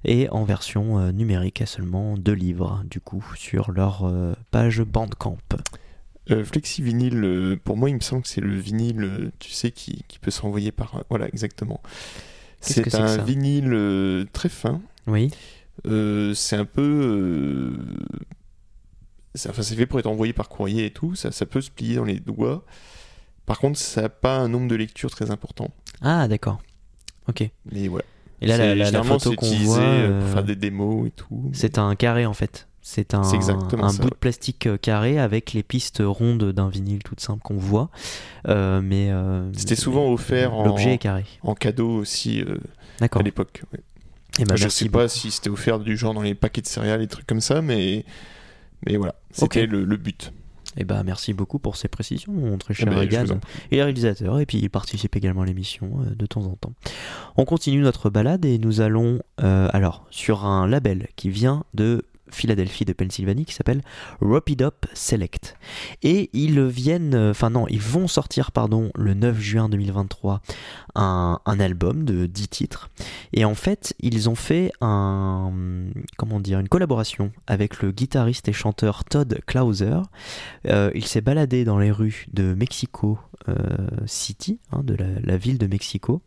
Et 0.04 0.28
en 0.28 0.44
version 0.44 1.10
numérique 1.10 1.62
à 1.62 1.66
seulement 1.66 2.18
deux 2.18 2.34
livres, 2.34 2.82
du 2.84 3.00
coup, 3.00 3.24
sur 3.34 3.72
leur 3.72 4.06
page 4.50 4.82
Bandcamp. 4.82 5.38
Euh, 6.30 6.44
Flexi 6.44 6.80
vinyle, 6.82 7.22
euh, 7.22 7.56
pour 7.62 7.76
moi, 7.76 7.90
il 7.90 7.96
me 7.96 8.00
semble 8.00 8.22
que 8.22 8.28
c'est 8.28 8.40
le 8.40 8.56
vinyle, 8.56 9.02
euh, 9.04 9.30
tu 9.38 9.50
sais, 9.50 9.70
qui, 9.70 10.04
qui 10.08 10.18
peut 10.18 10.30
s'envoyer 10.30 10.72
par. 10.72 10.96
euh, 10.96 11.02
Voilà, 11.10 11.28
exactement. 11.28 11.80
C'est 12.60 12.94
un 12.94 13.18
vinyle 13.18 13.72
euh, 13.74 14.24
très 14.32 14.48
fin. 14.48 14.80
Oui. 15.06 15.30
C'est 15.84 16.56
un 16.56 16.64
peu. 16.64 17.76
Enfin, 19.48 19.62
c'est 19.62 19.74
fait 19.74 19.86
pour 19.86 19.98
être 19.98 20.06
envoyé 20.06 20.32
par 20.32 20.48
courrier 20.48 20.86
et 20.86 20.90
tout. 20.90 21.14
Ça, 21.14 21.32
ça 21.32 21.44
peut 21.44 21.60
se 21.60 21.70
plier 21.70 21.96
dans 21.96 22.04
les 22.04 22.20
doigts. 22.20 22.64
Par 23.46 23.58
contre, 23.58 23.78
ça 23.78 24.02
n'a 24.02 24.08
pas 24.08 24.38
un 24.38 24.48
nombre 24.48 24.68
de 24.68 24.76
lectures 24.76 25.10
très 25.10 25.30
important. 25.30 25.70
Ah, 26.00 26.28
d'accord. 26.28 26.62
Ok. 27.28 27.48
Mais 27.72 27.88
voilà. 27.88 28.04
Et 28.40 28.46
là, 28.46 28.74
la, 28.74 28.90
la- 28.90 29.02
photo 29.02 29.34
qu'on 29.34 29.50
voit, 29.50 29.78
pour 30.20 30.28
faire 30.28 30.44
des 30.44 30.56
démos 30.56 31.06
et 31.08 31.10
tout. 31.10 31.50
c'est 31.52 31.78
un 31.78 31.94
carré 31.96 32.26
en 32.26 32.32
fait. 32.34 32.68
C'est 32.86 33.14
un, 33.14 33.22
ça, 33.24 33.54
bout 33.54 34.10
de 34.10 34.14
plastique 34.14 34.66
euh, 34.66 34.76
carré 34.76 35.18
avec 35.18 35.54
les 35.54 35.62
pistes 35.62 36.02
rondes 36.04 36.52
d'un 36.52 36.68
vinyle 36.68 37.02
toute 37.02 37.18
simple 37.20 37.40
qu'on 37.42 37.56
voit. 37.56 37.88
Euh, 38.46 38.82
mais 38.82 39.10
euh, 39.10 39.50
C'était 39.54 39.74
souvent 39.74 40.12
offert 40.12 40.52
en, 40.52 40.76
est 40.76 40.98
carré. 40.98 41.24
en 41.42 41.54
cadeau 41.54 41.88
aussi 41.88 42.42
euh, 42.42 42.58
à 43.00 43.22
l'époque. 43.22 43.62
ouais. 43.72 43.80
Eh 44.38 44.44
ben, 44.44 44.56
je 44.56 44.64
merci 44.64 44.84
sais 44.84 44.90
pas 44.90 45.08
si 45.08 45.30
c'était 45.30 45.48
offert 45.48 45.78
du 45.78 45.96
genre 45.96 46.12
dans 46.12 46.20
les 46.20 46.34
paquets 46.34 46.60
de 46.60 46.66
céréales 46.66 47.00
et 47.00 47.06
trucs 47.06 47.26
comme 47.26 47.40
ça, 47.40 47.62
mais, 47.62 48.04
mais 48.86 48.96
voilà, 48.98 49.14
c'était 49.30 49.64
le, 49.64 49.84
le 49.84 49.96
but. 49.96 50.32
Eh 50.76 50.84
ben, 50.84 51.04
merci 51.04 51.32
beaucoup 51.32 51.58
pour 51.58 51.76
ces 51.76 51.88
précisions, 51.88 52.32
mon 52.32 52.58
très 52.58 52.74
Eh 52.74 52.76
cher 52.82 52.86
ben, 52.86 52.96
je 52.96 52.98
Regan. 53.00 53.24
vous 53.24 53.32
en 53.32 53.40
et 53.70 53.82
réalisateur, 53.82 54.40
et 54.40 54.44
puis 54.46 54.58
il 54.58 54.68
participe 54.68 55.16
également 55.16 55.42
à 55.42 55.46
l'émission 55.46 56.00
euh, 56.02 56.14
de 56.14 56.26
temps 56.26 56.44
en 56.44 56.56
temps. 56.56 56.74
On 57.36 57.44
continue 57.46 57.80
notre 57.80 58.10
balade 58.10 58.44
et 58.44 58.58
nous 58.58 58.82
allons 58.82 59.20
euh, 59.42 59.68
alors 59.72 60.04
sur 60.10 60.44
un 60.44 60.66
label 60.66 61.06
qui 61.16 61.30
vient 61.30 61.64
de 61.72 62.04
Philadelphie, 62.30 62.84
de 62.84 62.92
Pennsylvanie, 62.92 63.44
qui 63.44 63.54
s'appelle 63.54 63.82
Up 64.60 64.86
Select. 64.94 65.56
Et 66.02 66.30
ils 66.32 66.60
viennent, 66.62 67.14
euh, 67.14 67.30
enfin 67.30 67.50
non, 67.50 67.66
ils 67.68 67.80
vont 67.80 68.08
sortir, 68.08 68.52
pardon, 68.52 68.90
le 68.94 69.14
9 69.14 69.38
juin 69.38 69.68
2023, 69.68 70.40
un, 70.94 71.38
album 71.46 72.04
de 72.04 72.26
10 72.26 72.48
titres. 72.48 72.90
Et 73.32 73.44
en 73.44 73.54
fait, 73.54 73.94
ils 74.00 74.28
ont 74.28 74.34
fait 74.34 74.72
un, 74.80 75.52
comment 76.16 76.40
dire, 76.40 76.58
une 76.58 76.68
collaboration 76.68 77.32
avec 77.46 77.82
le 77.82 77.92
guitariste 77.92 78.48
et 78.48 78.52
chanteur 78.52 79.04
Todd 79.04 79.38
Clauser. 79.46 80.00
Euh, 80.66 80.90
il 80.94 81.06
s'est 81.06 81.20
baladé 81.20 81.64
dans 81.64 81.78
les 81.78 81.90
rues 81.90 82.26
de 82.32 82.54
Mexico 82.54 83.18
euh, 83.48 83.54
City, 84.06 84.58
hein, 84.72 84.82
de 84.82 84.96
la, 84.96 85.36
ville 85.36 85.58
de 85.58 85.66
Mexico, 85.66 86.22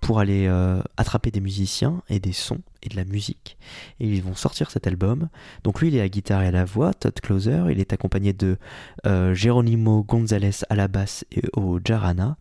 pour 0.00 0.20
aller 0.20 0.48
attraper 0.96 1.30
des 1.30 1.40
musiciens 1.40 2.02
et 2.08 2.20
des 2.20 2.32
sons 2.32 2.60
et 2.82 2.88
de 2.88 2.96
la 2.96 3.04
musique. 3.04 3.56
Et 4.00 4.08
ils 4.08 4.22
vont 4.22 4.34
sortir 4.34 4.70
cet 4.70 4.86
album. 4.86 5.28
Donc 5.64 5.80
lui, 5.80 5.88
il 5.88 5.96
est 5.96 6.00
à 6.00 6.08
guitare 6.08 6.42
et 6.42 6.48
à 6.48 6.50
la 6.50 6.64
voix, 6.64 6.94
Todd 6.94 7.18
Closer. 7.20 7.64
Il 7.70 7.80
est 7.80 7.92
accompagné 7.92 8.32
de 8.32 8.56
euh, 9.06 9.34
Geronimo 9.34 10.02
Gonzalez 10.04 10.64
à 10.68 10.74
la 10.74 10.88
basse 10.88 11.24
et 11.32 11.42
au 11.54 11.78
jarana. 11.84 12.36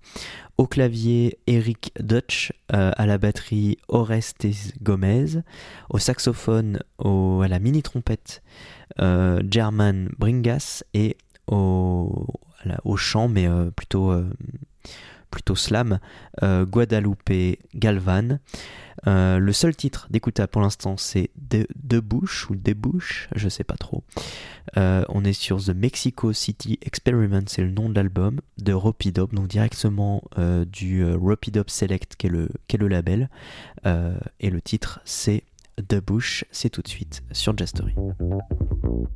Au 0.58 0.68
clavier, 0.68 1.38
Eric 1.48 1.92
Dutch. 2.00 2.54
euh, 2.74 2.92
à 2.96 3.06
la 3.06 3.18
batterie, 3.18 3.78
Orestes 3.88 4.48
Gomez. 4.82 5.42
Au 5.90 6.00
saxophone, 6.00 6.80
à 7.00 7.48
la 7.48 7.60
mini-trompette, 7.60 8.42
euh, 9.00 9.42
German 9.50 10.10
Bringas. 10.18 10.84
Et 10.94 11.18
au, 11.48 12.28
chant, 12.96 13.28
mais 13.28 13.48
plutôt, 13.76 14.12
plutôt 15.36 15.56
slam, 15.56 16.00
euh, 16.44 16.66
Guadalupe 16.66 17.60
Galvan. 17.76 18.40
Euh, 19.06 19.38
le 19.38 19.52
seul 19.52 19.76
titre 19.76 20.08
d'écoutable 20.10 20.48
pour 20.48 20.62
l'instant, 20.62 20.96
c'est 20.96 21.30
De, 21.36 22.00
Bush 22.00 22.50
ou 22.50 22.56
Debouche, 22.56 23.28
je 23.36 23.50
sais 23.50 23.66
pas 23.66 23.76
trop. 23.76 24.06
Euh, 24.78 25.04
on 25.10 25.26
est 25.26 25.34
sur 25.34 25.62
The 25.62 25.76
Mexico 25.76 26.32
City 26.32 26.80
Experiment, 26.82 27.44
c'est 27.48 27.64
le 27.64 27.72
nom 27.72 27.90
de 27.90 27.96
l'album, 27.96 28.40
de 28.58 28.72
Ropidop, 28.72 29.36
donc 29.36 29.48
directement 29.48 30.24
euh, 30.38 30.64
du 30.64 31.04
euh, 31.04 31.18
Ropidop 31.18 31.70
Select, 31.70 32.16
qui 32.18 32.28
est 32.28 32.30
le, 32.30 32.88
label. 32.88 33.30
Et 34.40 34.50
le 34.50 34.62
titre, 34.62 35.02
c'est 35.04 35.44
The 35.90 36.02
c'est 36.52 36.70
tout 36.70 36.82
de 36.82 36.88
suite 36.88 37.24
sur 37.34 37.58
Jastory. 37.58 37.94
Thank 38.86 39.10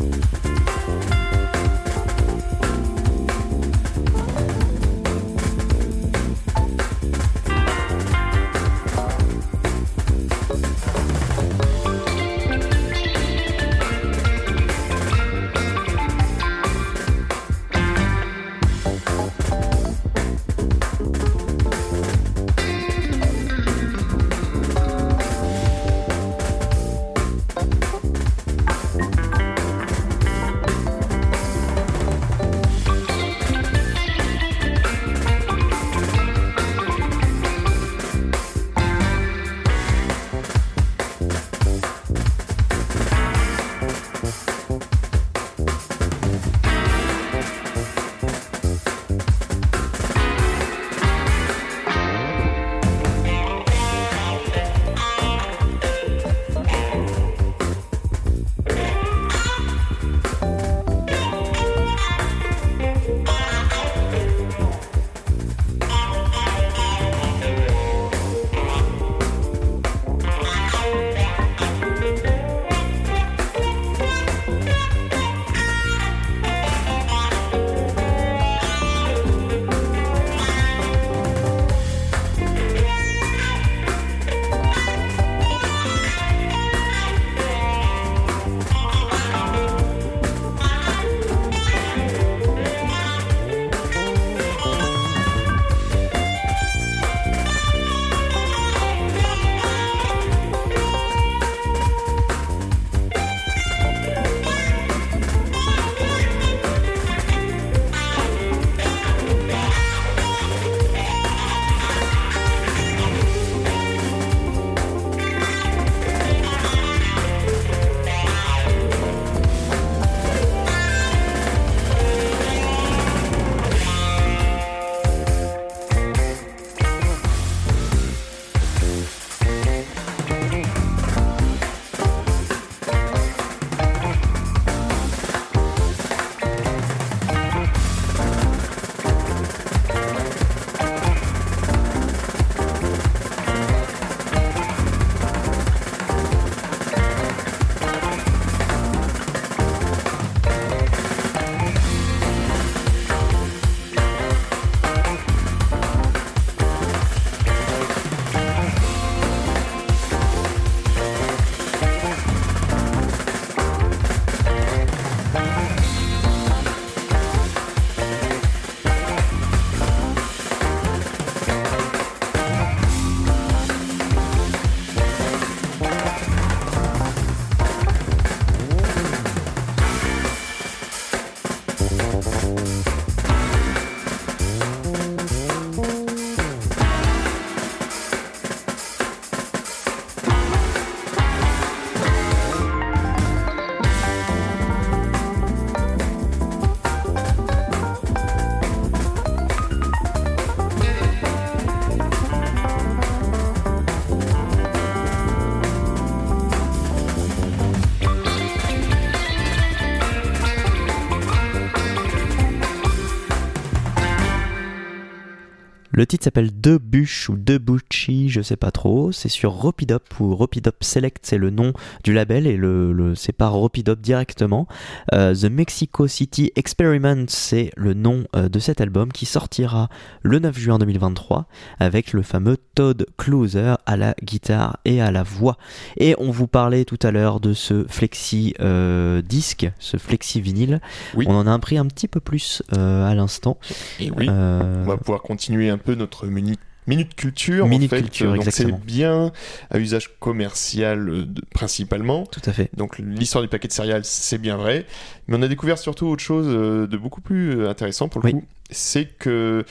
Le 215.91 216.05
titre 216.05 216.23
s'appelle 216.23 216.51
De 216.59 216.77
Bûche 216.77 217.29
ou 217.29 217.35
De 217.35 217.57
Bucci, 217.57 218.29
je 218.29 218.41
sais 218.41 218.55
pas 218.55 218.71
trop. 218.71 219.11
C'est 219.11 219.29
sur 219.29 219.53
Ropidop 219.53 220.19
ou 220.19 220.35
Ropidop 220.35 220.83
Select, 220.83 221.19
c'est 221.23 221.37
le 221.37 221.49
nom 221.49 221.73
du 222.03 222.13
label 222.13 222.45
et 222.45 222.57
le, 222.57 222.93
le 222.93 223.15
c'est 223.15 223.31
pas 223.31 223.47
Ropidop 223.47 223.99
directement. 223.99 224.67
Euh, 225.13 225.33
The 225.33 225.45
Mexico 225.45 226.07
City 226.07 226.51
Experiment, 226.55 227.25
c'est 227.27 227.71
le 227.75 227.95
nom 227.95 228.25
euh, 228.35 228.49
de 228.49 228.59
cet 228.59 228.81
album 228.81 229.11
qui 229.11 229.25
sortira 229.25 229.89
le 230.21 230.37
9 230.37 230.57
juin 230.57 230.77
2023 230.77 231.47
avec 231.79 232.13
le 232.13 232.21
fameux 232.21 232.57
Todd 232.75 233.07
Closer 233.17 233.75
à 233.85 233.97
la 233.97 234.13
guitare 234.21 234.77
et 234.85 235.01
à 235.01 235.11
la 235.11 235.23
voix. 235.23 235.57
Et 235.97 236.15
on 236.19 236.29
vous 236.29 236.47
parlait 236.47 236.85
tout 236.85 236.99
à 237.01 237.09
l'heure 237.09 237.39
de 237.39 237.53
ce 237.53 237.85
flexi 237.87 238.53
euh, 238.59 239.23
disque, 239.23 239.71
ce 239.79 239.97
flexi 239.97 240.39
vinyle. 240.39 240.81
Oui. 241.15 241.25
On 241.27 241.33
en 241.33 241.47
a 241.47 241.53
appris 241.53 241.79
un 241.79 241.85
petit 241.87 242.07
peu 242.07 242.19
plus 242.19 242.61
euh, 242.77 243.09
à 243.09 243.15
l'instant. 243.15 243.57
Et 243.99 244.11
oui, 244.11 244.29
on 244.29 244.83
va 244.85 244.97
pouvoir 244.97 245.23
continuer 245.23 245.69
un 245.69 245.78
peu 245.79 245.95
notre 245.95 246.27
minute, 246.27 246.59
minute 246.87 247.15
culture. 247.15 247.67
Minute 247.67 247.91
en 247.91 247.95
fait. 247.95 248.01
culture, 248.03 248.33
Donc 248.33 248.45
c'est 248.51 248.71
bien 248.71 249.31
à 249.69 249.79
usage 249.79 250.09
commercial 250.19 251.09
euh, 251.09 251.25
principalement. 251.53 252.25
Tout 252.25 252.41
à 252.45 252.53
fait. 252.53 252.69
Donc 252.77 252.99
l'histoire 252.99 253.41
du 253.43 253.47
paquet 253.47 253.67
de 253.67 253.73
céréales, 253.73 254.05
c'est 254.05 254.37
bien 254.37 254.57
vrai. 254.57 254.85
Mais 255.27 255.37
on 255.37 255.41
a 255.41 255.47
découvert 255.47 255.77
surtout 255.77 256.07
autre 256.07 256.23
chose 256.23 256.47
euh, 256.49 256.87
de 256.87 256.97
beaucoup 256.97 257.21
plus 257.21 257.59
euh, 257.61 257.69
intéressant 257.69 258.07
pour 258.09 258.21
le 258.21 258.27
Oui. 258.27 258.33
coup. 258.33 258.43
C'est 258.71 259.05
que 259.05 259.65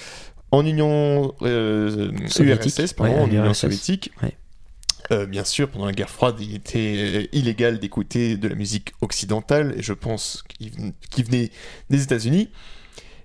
en 0.50 0.64
Union 0.64 1.34
euh, 1.42 2.10
Soviétique. 2.26 2.78
URSS, 2.78 2.92
pardon, 2.94 3.14
Ouais, 3.14 3.20
en 3.20 3.26
Union 3.28 3.44
URSS. 3.44 3.58
soviétique, 3.60 4.10
Ouais. 4.22 4.34
euh, 5.12 5.26
bien 5.26 5.44
sûr, 5.44 5.68
pendant 5.68 5.84
la 5.86 5.92
guerre 5.92 6.08
froide, 6.10 6.36
il 6.40 6.54
était 6.54 7.28
illégal 7.32 7.78
d'écouter 7.78 8.36
de 8.38 8.48
la 8.48 8.54
musique 8.54 8.92
occidentale, 9.02 9.74
et 9.76 9.82
je 9.82 9.92
pense 9.92 10.42
qu'il 10.48 11.24
venait 11.24 11.50
des 11.90 12.02
États-Unis. 12.02 12.48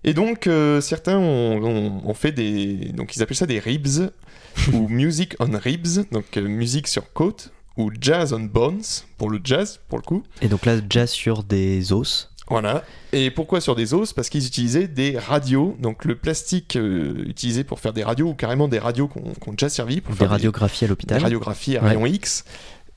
Et 0.04 0.14
donc, 0.14 0.48
euh, 0.48 0.82
certains 0.82 1.18
ont, 1.18 1.64
ont- 1.64 2.02
ont 2.06 2.14
fait 2.14 2.32
des. 2.32 2.92
Donc, 2.94 3.16
ils 3.16 3.22
appellent 3.24 3.38
ça 3.38 3.46
des 3.46 3.60
ribs, 3.60 4.10
ou 4.74 4.88
music 4.90 5.36
on 5.40 5.58
ribs, 5.58 6.06
donc 6.12 6.38
euh, 6.38 6.42
musique 6.48 6.88
sur 6.88 7.12
côte, 7.14 7.52
ou 7.78 7.90
jazz 8.00 8.34
on 8.34 8.40
bones, 8.42 8.82
pour 9.18 9.30
le 9.30 9.40
jazz, 9.44 9.80
pour 9.90 9.98
le 9.98 10.04
coup. 10.04 10.24
Et 10.42 10.48
donc 10.48 10.66
là, 10.66 10.76
jazz 10.90 11.10
sur 11.10 11.44
des 11.44 11.94
os. 11.94 12.30
Voilà. 12.50 12.84
Et 13.14 13.32
pourquoi 13.32 13.62
sur 13.62 13.74
des 13.76 13.94
os? 13.94 14.12
Parce 14.12 14.28
qu'ils 14.30 14.46
utilisaient 14.46 14.90
des 14.90 15.18
radios, 15.18 15.78
donc 15.80 16.04
le 16.04 16.16
plastique 16.16 16.76
euh, 16.76 17.24
utilisé 17.26 17.64
pour 17.64 17.80
faire 17.80 17.94
des 17.94 18.04
radios, 18.04 18.28
ou 18.28 18.34
carrément 18.34 18.68
des 18.68 18.80
radios 18.80 19.08
qu'on 19.08 19.22
qu'on 19.40 19.52
déjà 19.52 19.70
servi 19.70 20.02
pour 20.02 20.12
Des 20.14 20.20
faire 20.20 20.30
radiographies 20.30 20.84
à 20.84 20.88
des 20.88 20.90
l'hôpital. 20.90 21.22
radiographies 21.22 21.78
à 21.78 21.82
Ouais. 21.84 21.90
rayon 21.92 22.06
X. 22.06 22.44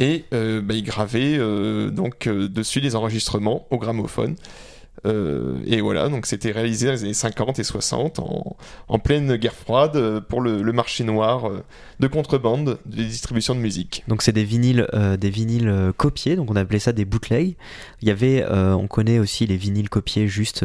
Et 0.00 0.24
bah, 0.30 0.74
ils 0.74 0.82
gravaient 0.82 1.38
donc 1.90 2.28
dessus 2.28 2.82
des 2.82 2.96
enregistrements 2.96 3.66
au 3.70 3.78
gramophone. 3.78 4.34
Euh, 5.06 5.58
et 5.66 5.80
voilà, 5.80 6.08
donc 6.08 6.26
c'était 6.26 6.50
réalisé 6.50 6.86
dans 6.86 6.92
les 6.92 7.04
années 7.04 7.14
50 7.14 7.58
et 7.58 7.64
60 7.64 8.18
en, 8.18 8.56
en 8.88 8.98
pleine 8.98 9.36
guerre 9.36 9.54
froide 9.54 9.96
euh, 9.96 10.20
pour 10.20 10.40
le, 10.40 10.62
le 10.62 10.72
marché 10.72 11.04
noir 11.04 11.48
euh, 11.48 11.62
de 12.00 12.06
contrebande 12.08 12.78
des 12.86 13.04
distributions 13.04 13.54
de 13.54 13.60
musique. 13.60 14.02
Donc 14.08 14.22
c'est 14.22 14.32
des 14.32 14.44
vinyles, 14.44 14.86
euh, 14.94 15.16
des 15.16 15.30
vinyles 15.30 15.92
copiés, 15.96 16.36
donc 16.36 16.50
on 16.50 16.56
appelait 16.56 16.78
ça 16.80 16.92
des 16.92 17.04
bootlegs. 17.04 17.56
Il 18.02 18.08
y 18.08 18.10
avait, 18.10 18.42
euh, 18.42 18.74
on 18.74 18.86
connaît 18.88 19.18
aussi 19.18 19.46
les 19.46 19.56
vinyles 19.56 19.88
copiés, 19.88 20.26
juste, 20.28 20.64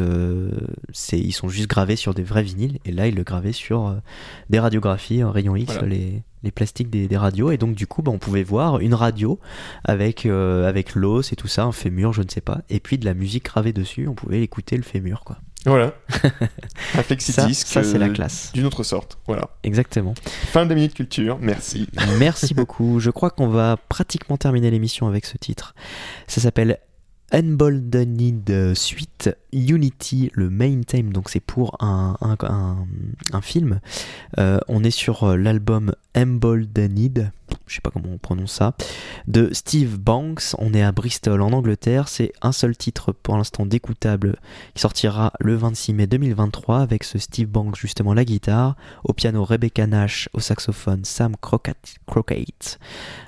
c'est, 0.92 1.18
ils 1.18 1.32
sont 1.32 1.48
juste 1.48 1.68
gravés 1.68 1.96
sur 1.96 2.12
des 2.14 2.22
vrais 2.22 2.42
vinyles, 2.42 2.78
et 2.84 2.92
là 2.92 3.06
ils 3.06 3.14
le 3.14 3.22
gravaient 3.22 3.52
sur 3.52 3.96
des 4.50 4.58
radiographies 4.58 5.22
en 5.24 5.30
rayon 5.30 5.56
X, 5.56 5.72
Voilà. 5.72 5.88
les, 5.88 6.22
les 6.42 6.50
plastiques 6.50 6.90
des, 6.90 7.08
des 7.08 7.16
radios, 7.16 7.50
et 7.50 7.56
donc 7.56 7.74
du 7.74 7.86
coup 7.86 8.02
bah, 8.02 8.12
on 8.12 8.18
pouvait 8.18 8.42
voir 8.42 8.80
une 8.80 8.94
radio 8.94 9.38
avec 9.84 10.26
euh, 10.26 10.68
avec 10.68 10.94
l'os 10.94 11.32
et 11.32 11.36
tout 11.36 11.48
ça, 11.48 11.64
un 11.64 11.72
fémur, 11.72 12.12
je 12.12 12.22
ne 12.22 12.28
sais 12.28 12.40
pas, 12.40 12.62
et 12.70 12.80
puis 12.80 12.98
de 12.98 13.04
la 13.04 13.14
musique 13.14 13.44
gravée 13.44 13.72
dessus, 13.72 14.08
on 14.08 14.14
pouvait 14.14 14.42
écouter 14.42 14.76
le 14.76 14.82
fémur 14.82 15.24
quoi. 15.24 15.38
Voilà. 15.64 15.94
Un 16.94 17.18
Ça, 17.20 17.48
ça 17.52 17.84
c'est 17.84 17.98
la 17.98 18.06
euh, 18.06 18.12
classe, 18.12 18.50
d'une 18.52 18.66
autre 18.66 18.82
sorte. 18.82 19.18
Voilà. 19.26 19.50
exactement. 19.62 20.14
Fin 20.24 20.66
de 20.66 20.74
minute 20.74 20.92
culture, 20.92 21.38
merci. 21.40 21.88
Merci 22.18 22.52
beaucoup. 22.52 22.98
Je 22.98 23.10
crois 23.10 23.30
qu'on 23.30 23.46
va 23.46 23.76
pratiquement 23.88 24.36
terminer 24.36 24.72
l'émission 24.72 25.06
avec 25.06 25.24
ce 25.24 25.38
titre. 25.38 25.74
Ça 26.26 26.40
s'appelle 26.40 26.80
Unboldened 27.32 28.74
Suite 28.74 29.30
Unity, 29.52 30.30
le 30.34 30.50
main 30.50 30.80
theme. 30.86 31.12
Donc 31.12 31.30
c'est 31.30 31.40
pour 31.40 31.76
un, 31.80 32.16
un, 32.20 33.40
film. 33.40 33.80
Euh, 34.38 34.58
on 34.68 34.82
est 34.84 34.90
sur 34.90 35.24
euh, 35.24 35.36
l'album 35.36 35.92
Emboldened, 36.16 37.32
je 37.66 37.74
sais 37.74 37.80
pas 37.80 37.90
comment 37.90 38.10
on 38.12 38.18
prononce 38.18 38.52
ça, 38.52 38.74
de 39.26 39.50
Steve 39.52 39.98
Banks. 39.98 40.54
On 40.58 40.74
est 40.74 40.82
à 40.82 40.92
Bristol 40.92 41.40
en 41.40 41.52
Angleterre. 41.52 42.08
C'est 42.08 42.32
un 42.42 42.52
seul 42.52 42.76
titre 42.76 43.12
pour 43.12 43.36
l'instant 43.36 43.66
d'écoutable 43.66 44.36
qui 44.74 44.80
sortira 44.80 45.32
le 45.40 45.54
26 45.54 45.94
mai 45.94 46.06
2023 46.06 46.80
avec 46.80 47.04
ce 47.04 47.18
Steve 47.18 47.48
Banks 47.48 47.76
justement 47.76 48.14
la 48.14 48.24
guitare, 48.24 48.76
au 49.04 49.12
piano 49.12 49.44
Rebecca 49.44 49.86
Nash, 49.86 50.28
au 50.32 50.40
saxophone 50.40 51.04
Sam 51.04 51.34
Crockett, 51.40 52.78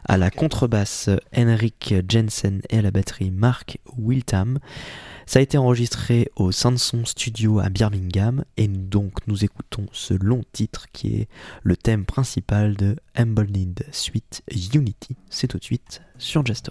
à 0.07 0.17
la 0.17 0.31
contrebasse 0.31 1.09
Henrik 1.35 1.95
Jensen 2.09 2.61
et 2.69 2.79
à 2.79 2.83
la 2.83 2.91
batterie 2.91 3.31
Mark 3.31 3.79
Wiltham. 3.99 4.59
Ça 5.27 5.39
a 5.39 5.43
été 5.43 5.57
enregistré 5.57 6.31
au 6.37 6.53
Sanson 6.53 7.05
Studio 7.05 7.59
à 7.59 7.71
Birmingham 7.71 8.45
et 8.57 8.69
donc 8.69 9.27
nous 9.27 9.45
écoutons 9.45 9.87
ce 9.93 10.15
long 10.15 10.43
titre 10.53 10.87
qui 10.93 11.17
est 11.17 11.29
le 11.63 11.77
thème 11.77 12.05
principal 12.05 12.77
de 12.77 12.97
Emboldened 13.19 13.85
Suite 13.91 14.43
Unity. 14.75 15.17
C'est 15.31 15.49
tout 15.49 15.59
de 15.59 15.65
suite 15.65 16.03
sur 16.19 16.45
Jazz 16.45 16.63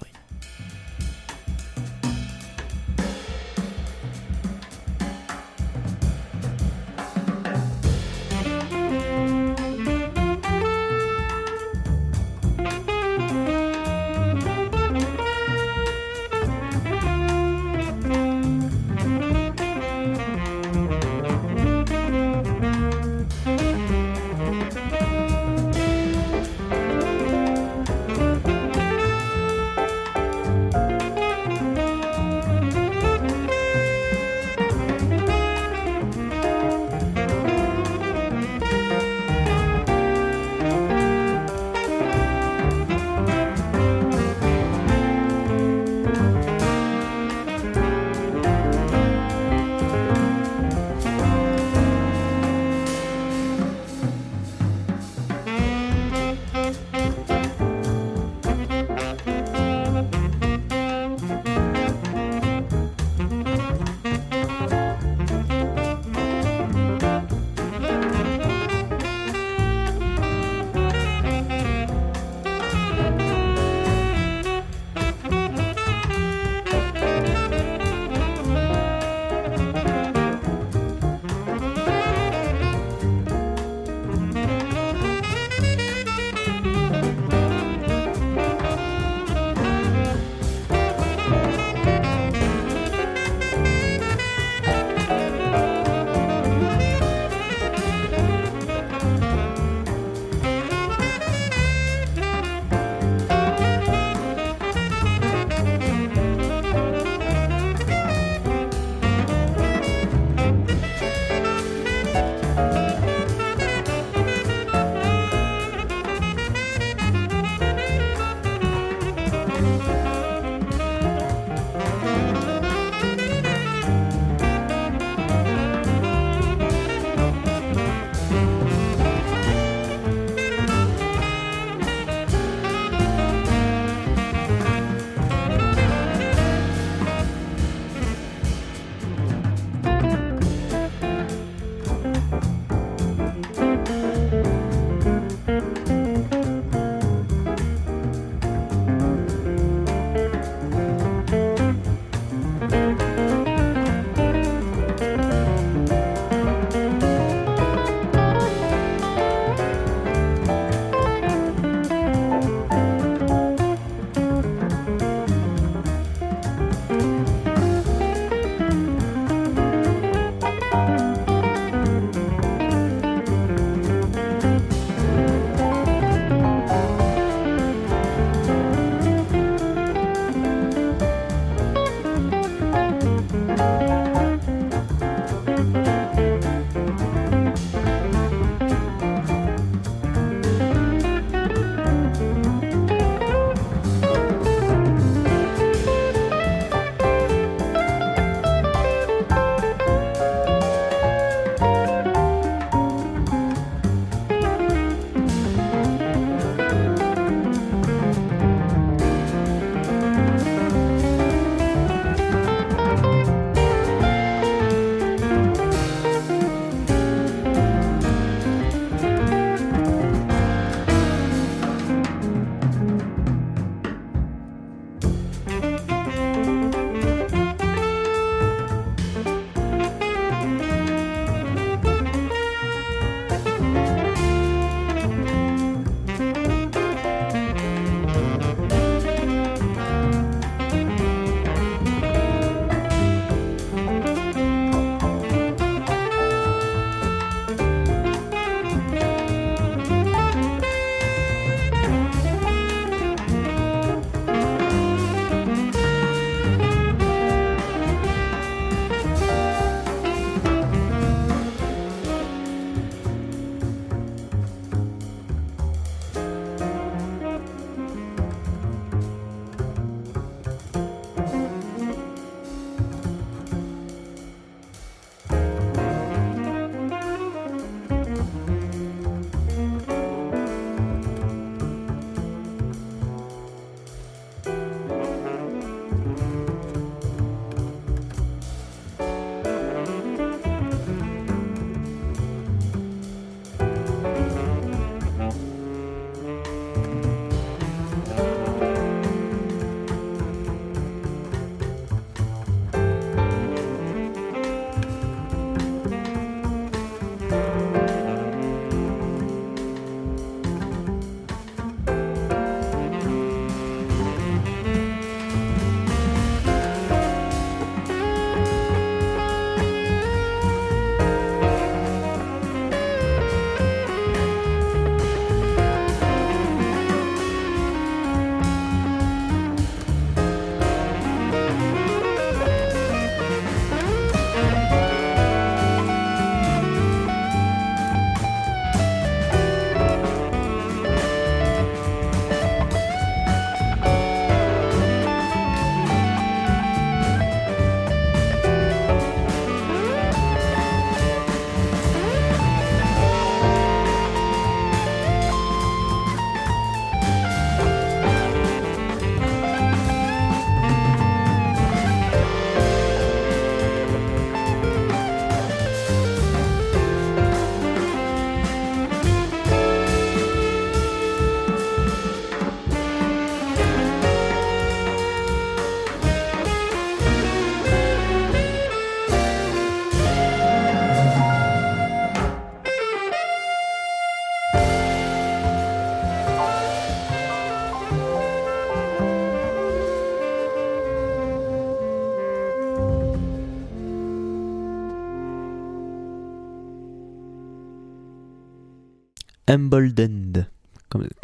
Emboldened. 399.54 400.47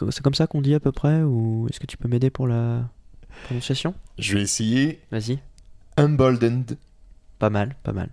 C'est 0.10 0.22
comme 0.24 0.34
ça 0.34 0.48
qu'on 0.48 0.62
dit 0.62 0.74
à 0.74 0.80
peu 0.80 0.92
près 0.92 1.22
Ou 1.22 1.68
est-ce 1.70 1.80
que 1.80 1.86
tu 1.86 1.96
peux 1.98 2.08
m'aider 2.08 2.30
pour 2.30 2.48
la 2.48 2.90
prononciation? 3.46 3.94
Je 4.18 4.36
vais 4.36 4.42
essayer 4.44 5.00
Vas-y. 5.12 5.40
Emboldened, 5.98 6.78
Pas 7.38 7.50
mal, 7.50 7.76
pas 7.84 7.92
mal. 7.94 8.10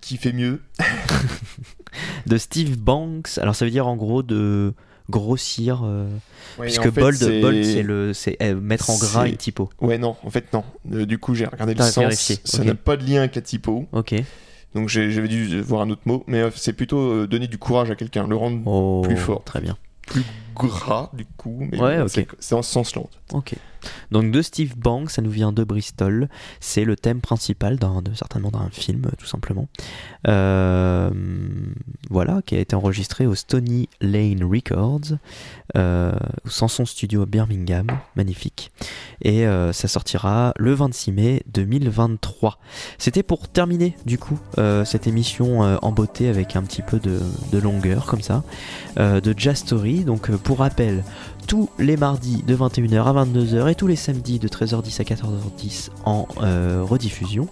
qui 0.00 0.16
fait 0.16 0.32
mieux? 0.32 0.60
De 2.26 2.38
Steve 2.38 2.78
Banks. 2.78 3.38
Alors 3.38 3.54
ça 3.54 3.64
veut 3.64 3.70
dire 3.70 3.86
en 3.86 3.96
gros 3.96 4.22
de 4.22 4.72
grossir. 5.10 5.82
euh, 5.84 6.08
Ouais, 6.58 6.66
puisque 6.66 6.80
en 6.86 6.92
fait, 6.92 7.00
bold, 7.00 7.16
c'est- 7.16 7.40
bold, 7.40 7.64
c'est 7.64 7.82
le, 7.82 8.12
c'est 8.14 8.36
euh, 8.42 8.58
mettre 8.60 8.90
en 8.90 8.96
gras 8.98 9.24
c'est- 9.24 9.30
une 9.30 9.36
typo. 9.36 9.70
Ouais, 9.80 9.98
non, 9.98 10.16
en 10.22 10.30
fait, 10.30 10.52
non. 10.52 10.64
Euh, 10.92 11.04
du 11.06 11.18
coup, 11.18 11.34
j'ai 11.34 11.44
regardé 11.46 11.74
le 11.74 11.82
sens. 11.82 11.98
vérifié, 11.98 12.38
Ça 12.44 12.64
n'a 12.64 12.74
pas 12.74 12.96
de 12.96 13.04
lien 13.06 13.18
avec 13.20 13.34
la 13.34 13.42
typo. 13.42 13.86
Ok. 13.92 14.14
Donc, 14.74 14.88
j'ai- 14.88 15.10
j'avais 15.10 15.28
dû 15.28 15.60
voir 15.60 15.82
un 15.82 15.90
autre 15.90 16.02
mot. 16.06 16.24
Mais 16.26 16.38
euh, 16.40 16.50
c'est 16.54 16.72
plutôt 16.72 16.98
euh, 16.98 17.26
donner 17.26 17.46
du 17.46 17.58
courage 17.58 17.90
à 17.90 17.94
quelqu'un, 17.94 18.26
le 18.26 18.36
rendre 18.36 18.60
Oh, 18.66 19.02
Plus 19.04 19.16
fort. 19.16 19.44
Très 19.44 19.60
bien. 19.60 19.76
plus 20.06 20.22
gras, 20.54 21.10
du 21.14 21.24
coup. 21.36 21.66
Mais 21.72 21.80
Ouais, 21.80 22.04
c'est- 22.08 22.52
en 22.54 22.62
ce 22.62 22.70
sens-là. 22.72 23.02
Ok. 23.32 23.54
Donc 24.10 24.30
de 24.30 24.40
Steve 24.40 24.78
Banks, 24.78 25.10
ça 25.10 25.20
nous 25.20 25.30
vient 25.30 25.52
de 25.52 25.62
Bristol. 25.62 26.28
C'est 26.60 26.84
le 26.84 26.96
thème 26.96 27.20
principal 27.20 27.76
d'un, 27.78 28.00
de, 28.00 28.14
certainement 28.14 28.50
d'un 28.50 28.70
film, 28.70 29.10
tout 29.18 29.26
simplement. 29.26 29.68
Euh, 30.26 31.10
voilà, 32.10 32.40
qui 32.46 32.54
a 32.56 32.60
été 32.60 32.74
enregistré 32.76 33.26
au 33.26 33.34
Stony 33.34 33.88
Lane 34.00 34.42
Records, 34.42 35.18
euh, 35.76 36.12
au 36.46 36.48
Sanson 36.48 36.86
Studio 36.86 37.22
à 37.22 37.26
Birmingham, 37.26 37.86
magnifique. 38.16 38.72
Et 39.20 39.46
euh, 39.46 39.72
ça 39.74 39.86
sortira 39.88 40.54
le 40.56 40.72
26 40.72 41.12
mai 41.12 41.42
2023. 41.52 42.58
C'était 42.98 43.22
pour 43.22 43.48
terminer, 43.48 43.96
du 44.06 44.16
coup, 44.18 44.38
euh, 44.58 44.84
cette 44.86 45.06
émission 45.06 45.60
en 45.60 45.92
beauté 45.92 46.28
avec 46.28 46.56
un 46.56 46.62
petit 46.62 46.82
peu 46.82 46.98
de, 46.98 47.20
de 47.52 47.58
longueur, 47.58 48.06
comme 48.06 48.22
ça, 48.22 48.42
de 48.96 49.34
Jazz 49.36 49.58
Story. 49.58 50.04
Donc 50.04 50.30
pour 50.44 50.58
rappel, 50.58 51.02
tous 51.46 51.70
les 51.78 51.96
mardis 51.96 52.42
de 52.46 52.54
21h 52.54 53.04
à 53.04 53.24
22h 53.24 53.70
et 53.70 53.74
tous 53.74 53.86
les 53.86 53.96
samedis 53.96 54.38
de 54.38 54.46
13h10 54.46 55.00
à 55.00 55.04
14h10 55.04 55.88
en 56.04 56.28
euh, 56.42 56.82
rediffusion. 56.84 57.48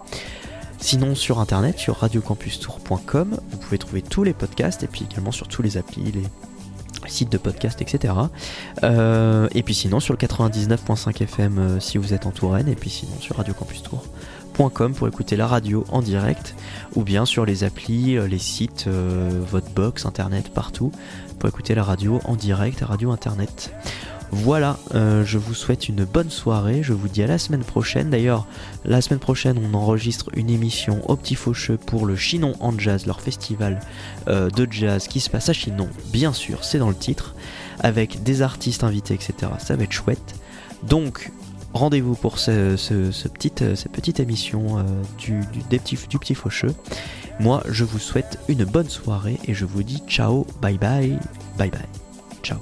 Sinon 0.79 1.15
sur 1.15 1.41
internet, 1.41 1.79
sur 1.79 1.97
radiocampustour.com, 1.97 3.39
vous 3.51 3.57
pouvez 3.57 3.79
trouver 3.79 4.03
tous 4.03 4.25
les 4.25 4.35
podcasts 4.35 4.83
et 4.83 4.89
puis 4.89 5.07
également 5.11 5.33
sur 5.33 5.49
tous 5.49 5.63
les 5.63 5.79
applis, 5.79 6.13
les 6.13 6.23
sites 7.09 7.33
de 7.33 7.39
podcast, 7.39 7.81
etc. 7.81 8.15
Euh, 8.83 9.49
et 9.55 9.63
puis 9.63 9.75
sinon 9.75 9.99
sur 9.99 10.13
le 10.13 10.19
99.5 10.19 11.23
FM 11.23 11.59
euh, 11.59 11.81
si 11.81 11.99
vous 11.99 12.13
êtes 12.13 12.27
en 12.27 12.31
Touraine 12.31 12.69
et 12.69 12.77
puis 12.77 12.91
sinon 12.91 13.19
sur 13.21 13.37
radiocampustour.com 13.37 14.95
pour 14.95 15.09
écouter 15.09 15.37
la 15.37 15.47
radio 15.47 15.85
en 15.91 16.03
direct 16.03 16.55
ou 16.95 17.05
bien 17.05 17.25
sur 17.25 17.47
les 17.47 17.65
applis, 17.65 18.19
les 18.29 18.39
sites, 18.39 18.87
votre 18.87 19.71
box, 19.71 20.05
internet, 20.05 20.53
partout 20.53 20.93
écouter 21.49 21.75
la 21.75 21.85
radio 21.85 22.21
en 22.25 22.37
direct, 22.37 22.81
radio 22.81 23.11
internet. 23.11 23.75
Voilà, 24.35 24.79
euh, 24.95 25.27
je 25.27 25.37
vous 25.37 25.53
souhaite 25.53 25.91
une 25.91 26.05
bonne 26.05 26.31
soirée, 26.31 26.83
je 26.83 26.95
vous 26.95 27.09
dis 27.09 27.23
à 27.23 27.27
la 27.27 27.37
semaine 27.37 27.63
prochaine. 27.63 28.09
D'ailleurs, 28.09 28.47
la 28.87 29.03
semaine 29.03 29.19
prochaine, 29.19 29.59
on 29.63 29.75
enregistre 29.75 30.31
une 30.35 30.49
émission 30.49 31.03
au 31.11 31.17
Petit 31.17 31.35
Faucheux 31.35 31.77
pour 31.77 32.07
le 32.07 32.17
Chinon 32.17 32.55
en 32.61 32.77
Jazz, 32.79 33.05
leur 33.05 33.21
festival 33.21 33.81
euh, 34.29 34.49
de 34.49 34.67
jazz 34.71 35.07
qui 35.07 35.21
se 35.21 35.29
passe 35.29 35.51
à 35.51 35.53
Chinon, 35.53 35.91
bien 36.13 36.33
sûr, 36.33 36.65
c'est 36.65 36.79
dans 36.79 36.89
le 36.89 36.95
titre, 36.95 37.35
avec 37.81 38.23
des 38.23 38.41
artistes 38.41 38.85
invités, 38.85 39.13
etc. 39.13 39.53
Ça 39.59 39.77
va 39.77 39.85
être 39.85 39.93
chouette. 39.93 40.35
Donc, 40.83 41.31
rendez-vous 41.75 42.15
pour 42.15 42.39
ce, 42.39 42.77
euh, 42.91 43.13
cette 43.13 43.35
petite 43.35 44.19
émission 44.19 44.83
du, 45.19 45.41
du, 45.53 45.63
du 46.09 46.19
Petit 46.19 46.35
Faucheux. 46.35 46.75
Moi, 47.43 47.61
je 47.69 47.83
vous 47.83 47.99
souhaite 47.99 48.39
une 48.49 48.65
bonne 48.65 48.89
soirée 48.89 49.37
et 49.49 49.53
je 49.53 49.65
vous 49.65 49.83
dis 49.83 50.01
ciao, 50.07 50.47
bye 50.61 50.79
bye, 50.79 51.19
bye 51.59 51.71
bye, 51.71 51.89
ciao, 52.45 52.59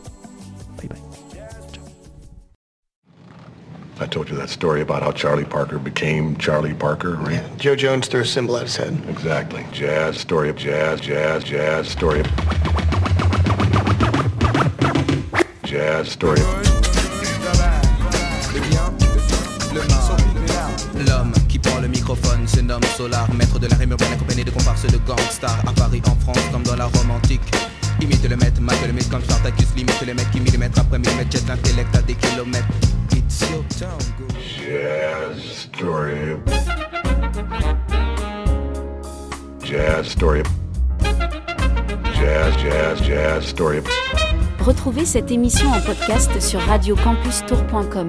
bye 0.78 0.88
bye. 0.88 0.96
I 4.00 4.06
told 4.06 4.30
you 4.30 4.36
that 4.36 4.48
story 4.48 4.80
about 4.80 5.02
how 5.02 5.12
Charlie 5.12 5.44
Parker 5.44 5.78
became 5.78 6.34
Charlie 6.38 6.72
Parker, 6.72 7.16
right? 7.16 7.32
Yeah, 7.32 7.56
Joe 7.58 7.76
Jones 7.76 8.08
threw 8.08 8.22
a 8.22 8.24
symbol 8.24 8.56
at 8.56 8.62
his 8.62 8.76
head. 8.76 8.98
Exactly. 9.10 9.66
Jazz, 9.70 10.16
story 10.16 10.48
of 10.48 10.56
jazz, 10.56 11.02
jazz, 11.02 11.44
jazz, 11.44 11.86
story 11.86 12.20
of... 12.20 12.26
Jazz, 15.64 16.08
story 16.08 16.40
of... 16.40 16.46
L'homme 21.06 21.39
le 21.80 21.88
microphone 21.88 22.46
se 22.46 22.60
nomme 22.60 22.82
Solar, 22.96 23.32
maître 23.34 23.58
de 23.58 23.66
la 23.66 23.76
rime 23.76 23.92
urbaine 23.92 24.12
accompagné 24.12 24.44
de 24.44 24.50
comparses 24.50 24.86
de 24.86 24.98
gangsters 24.98 25.62
à 25.66 25.72
Paris, 25.72 26.02
en 26.06 26.14
France, 26.16 26.44
comme 26.52 26.62
dans 26.62 26.76
la 26.76 26.86
Rome 26.86 27.10
antique. 27.10 27.40
Imite 28.00 28.28
le 28.28 28.36
maître, 28.36 28.60
mate 28.60 28.86
le 28.86 28.92
mythe 28.92 29.08
comme 29.10 29.22
Spartacus, 29.22 29.68
limite 29.76 30.00
les 30.06 30.14
mecs 30.14 30.30
qui 30.30 30.40
millimètre 30.40 30.80
après 30.80 30.98
millimètre, 30.98 31.30
jette 31.32 31.48
l'intellect 31.48 31.94
à 31.94 32.02
des 32.02 32.14
kilomètres. 32.14 32.66
It's 33.12 33.40
your 33.50 33.64
town, 33.78 33.98
go. 34.18 34.26
Jazz, 34.38 35.68
story. 35.72 36.36
Jazz, 39.64 40.08
story. 40.08 40.42
Jazz, 42.14 42.54
jazz, 42.62 43.02
jazz, 43.02 43.44
story. 43.46 43.80
Retrouvez 44.60 45.06
cette 45.06 45.30
émission 45.30 45.70
en 45.70 45.80
podcast 45.80 46.40
sur 46.40 46.60
radiocampustour.com. 46.60 48.08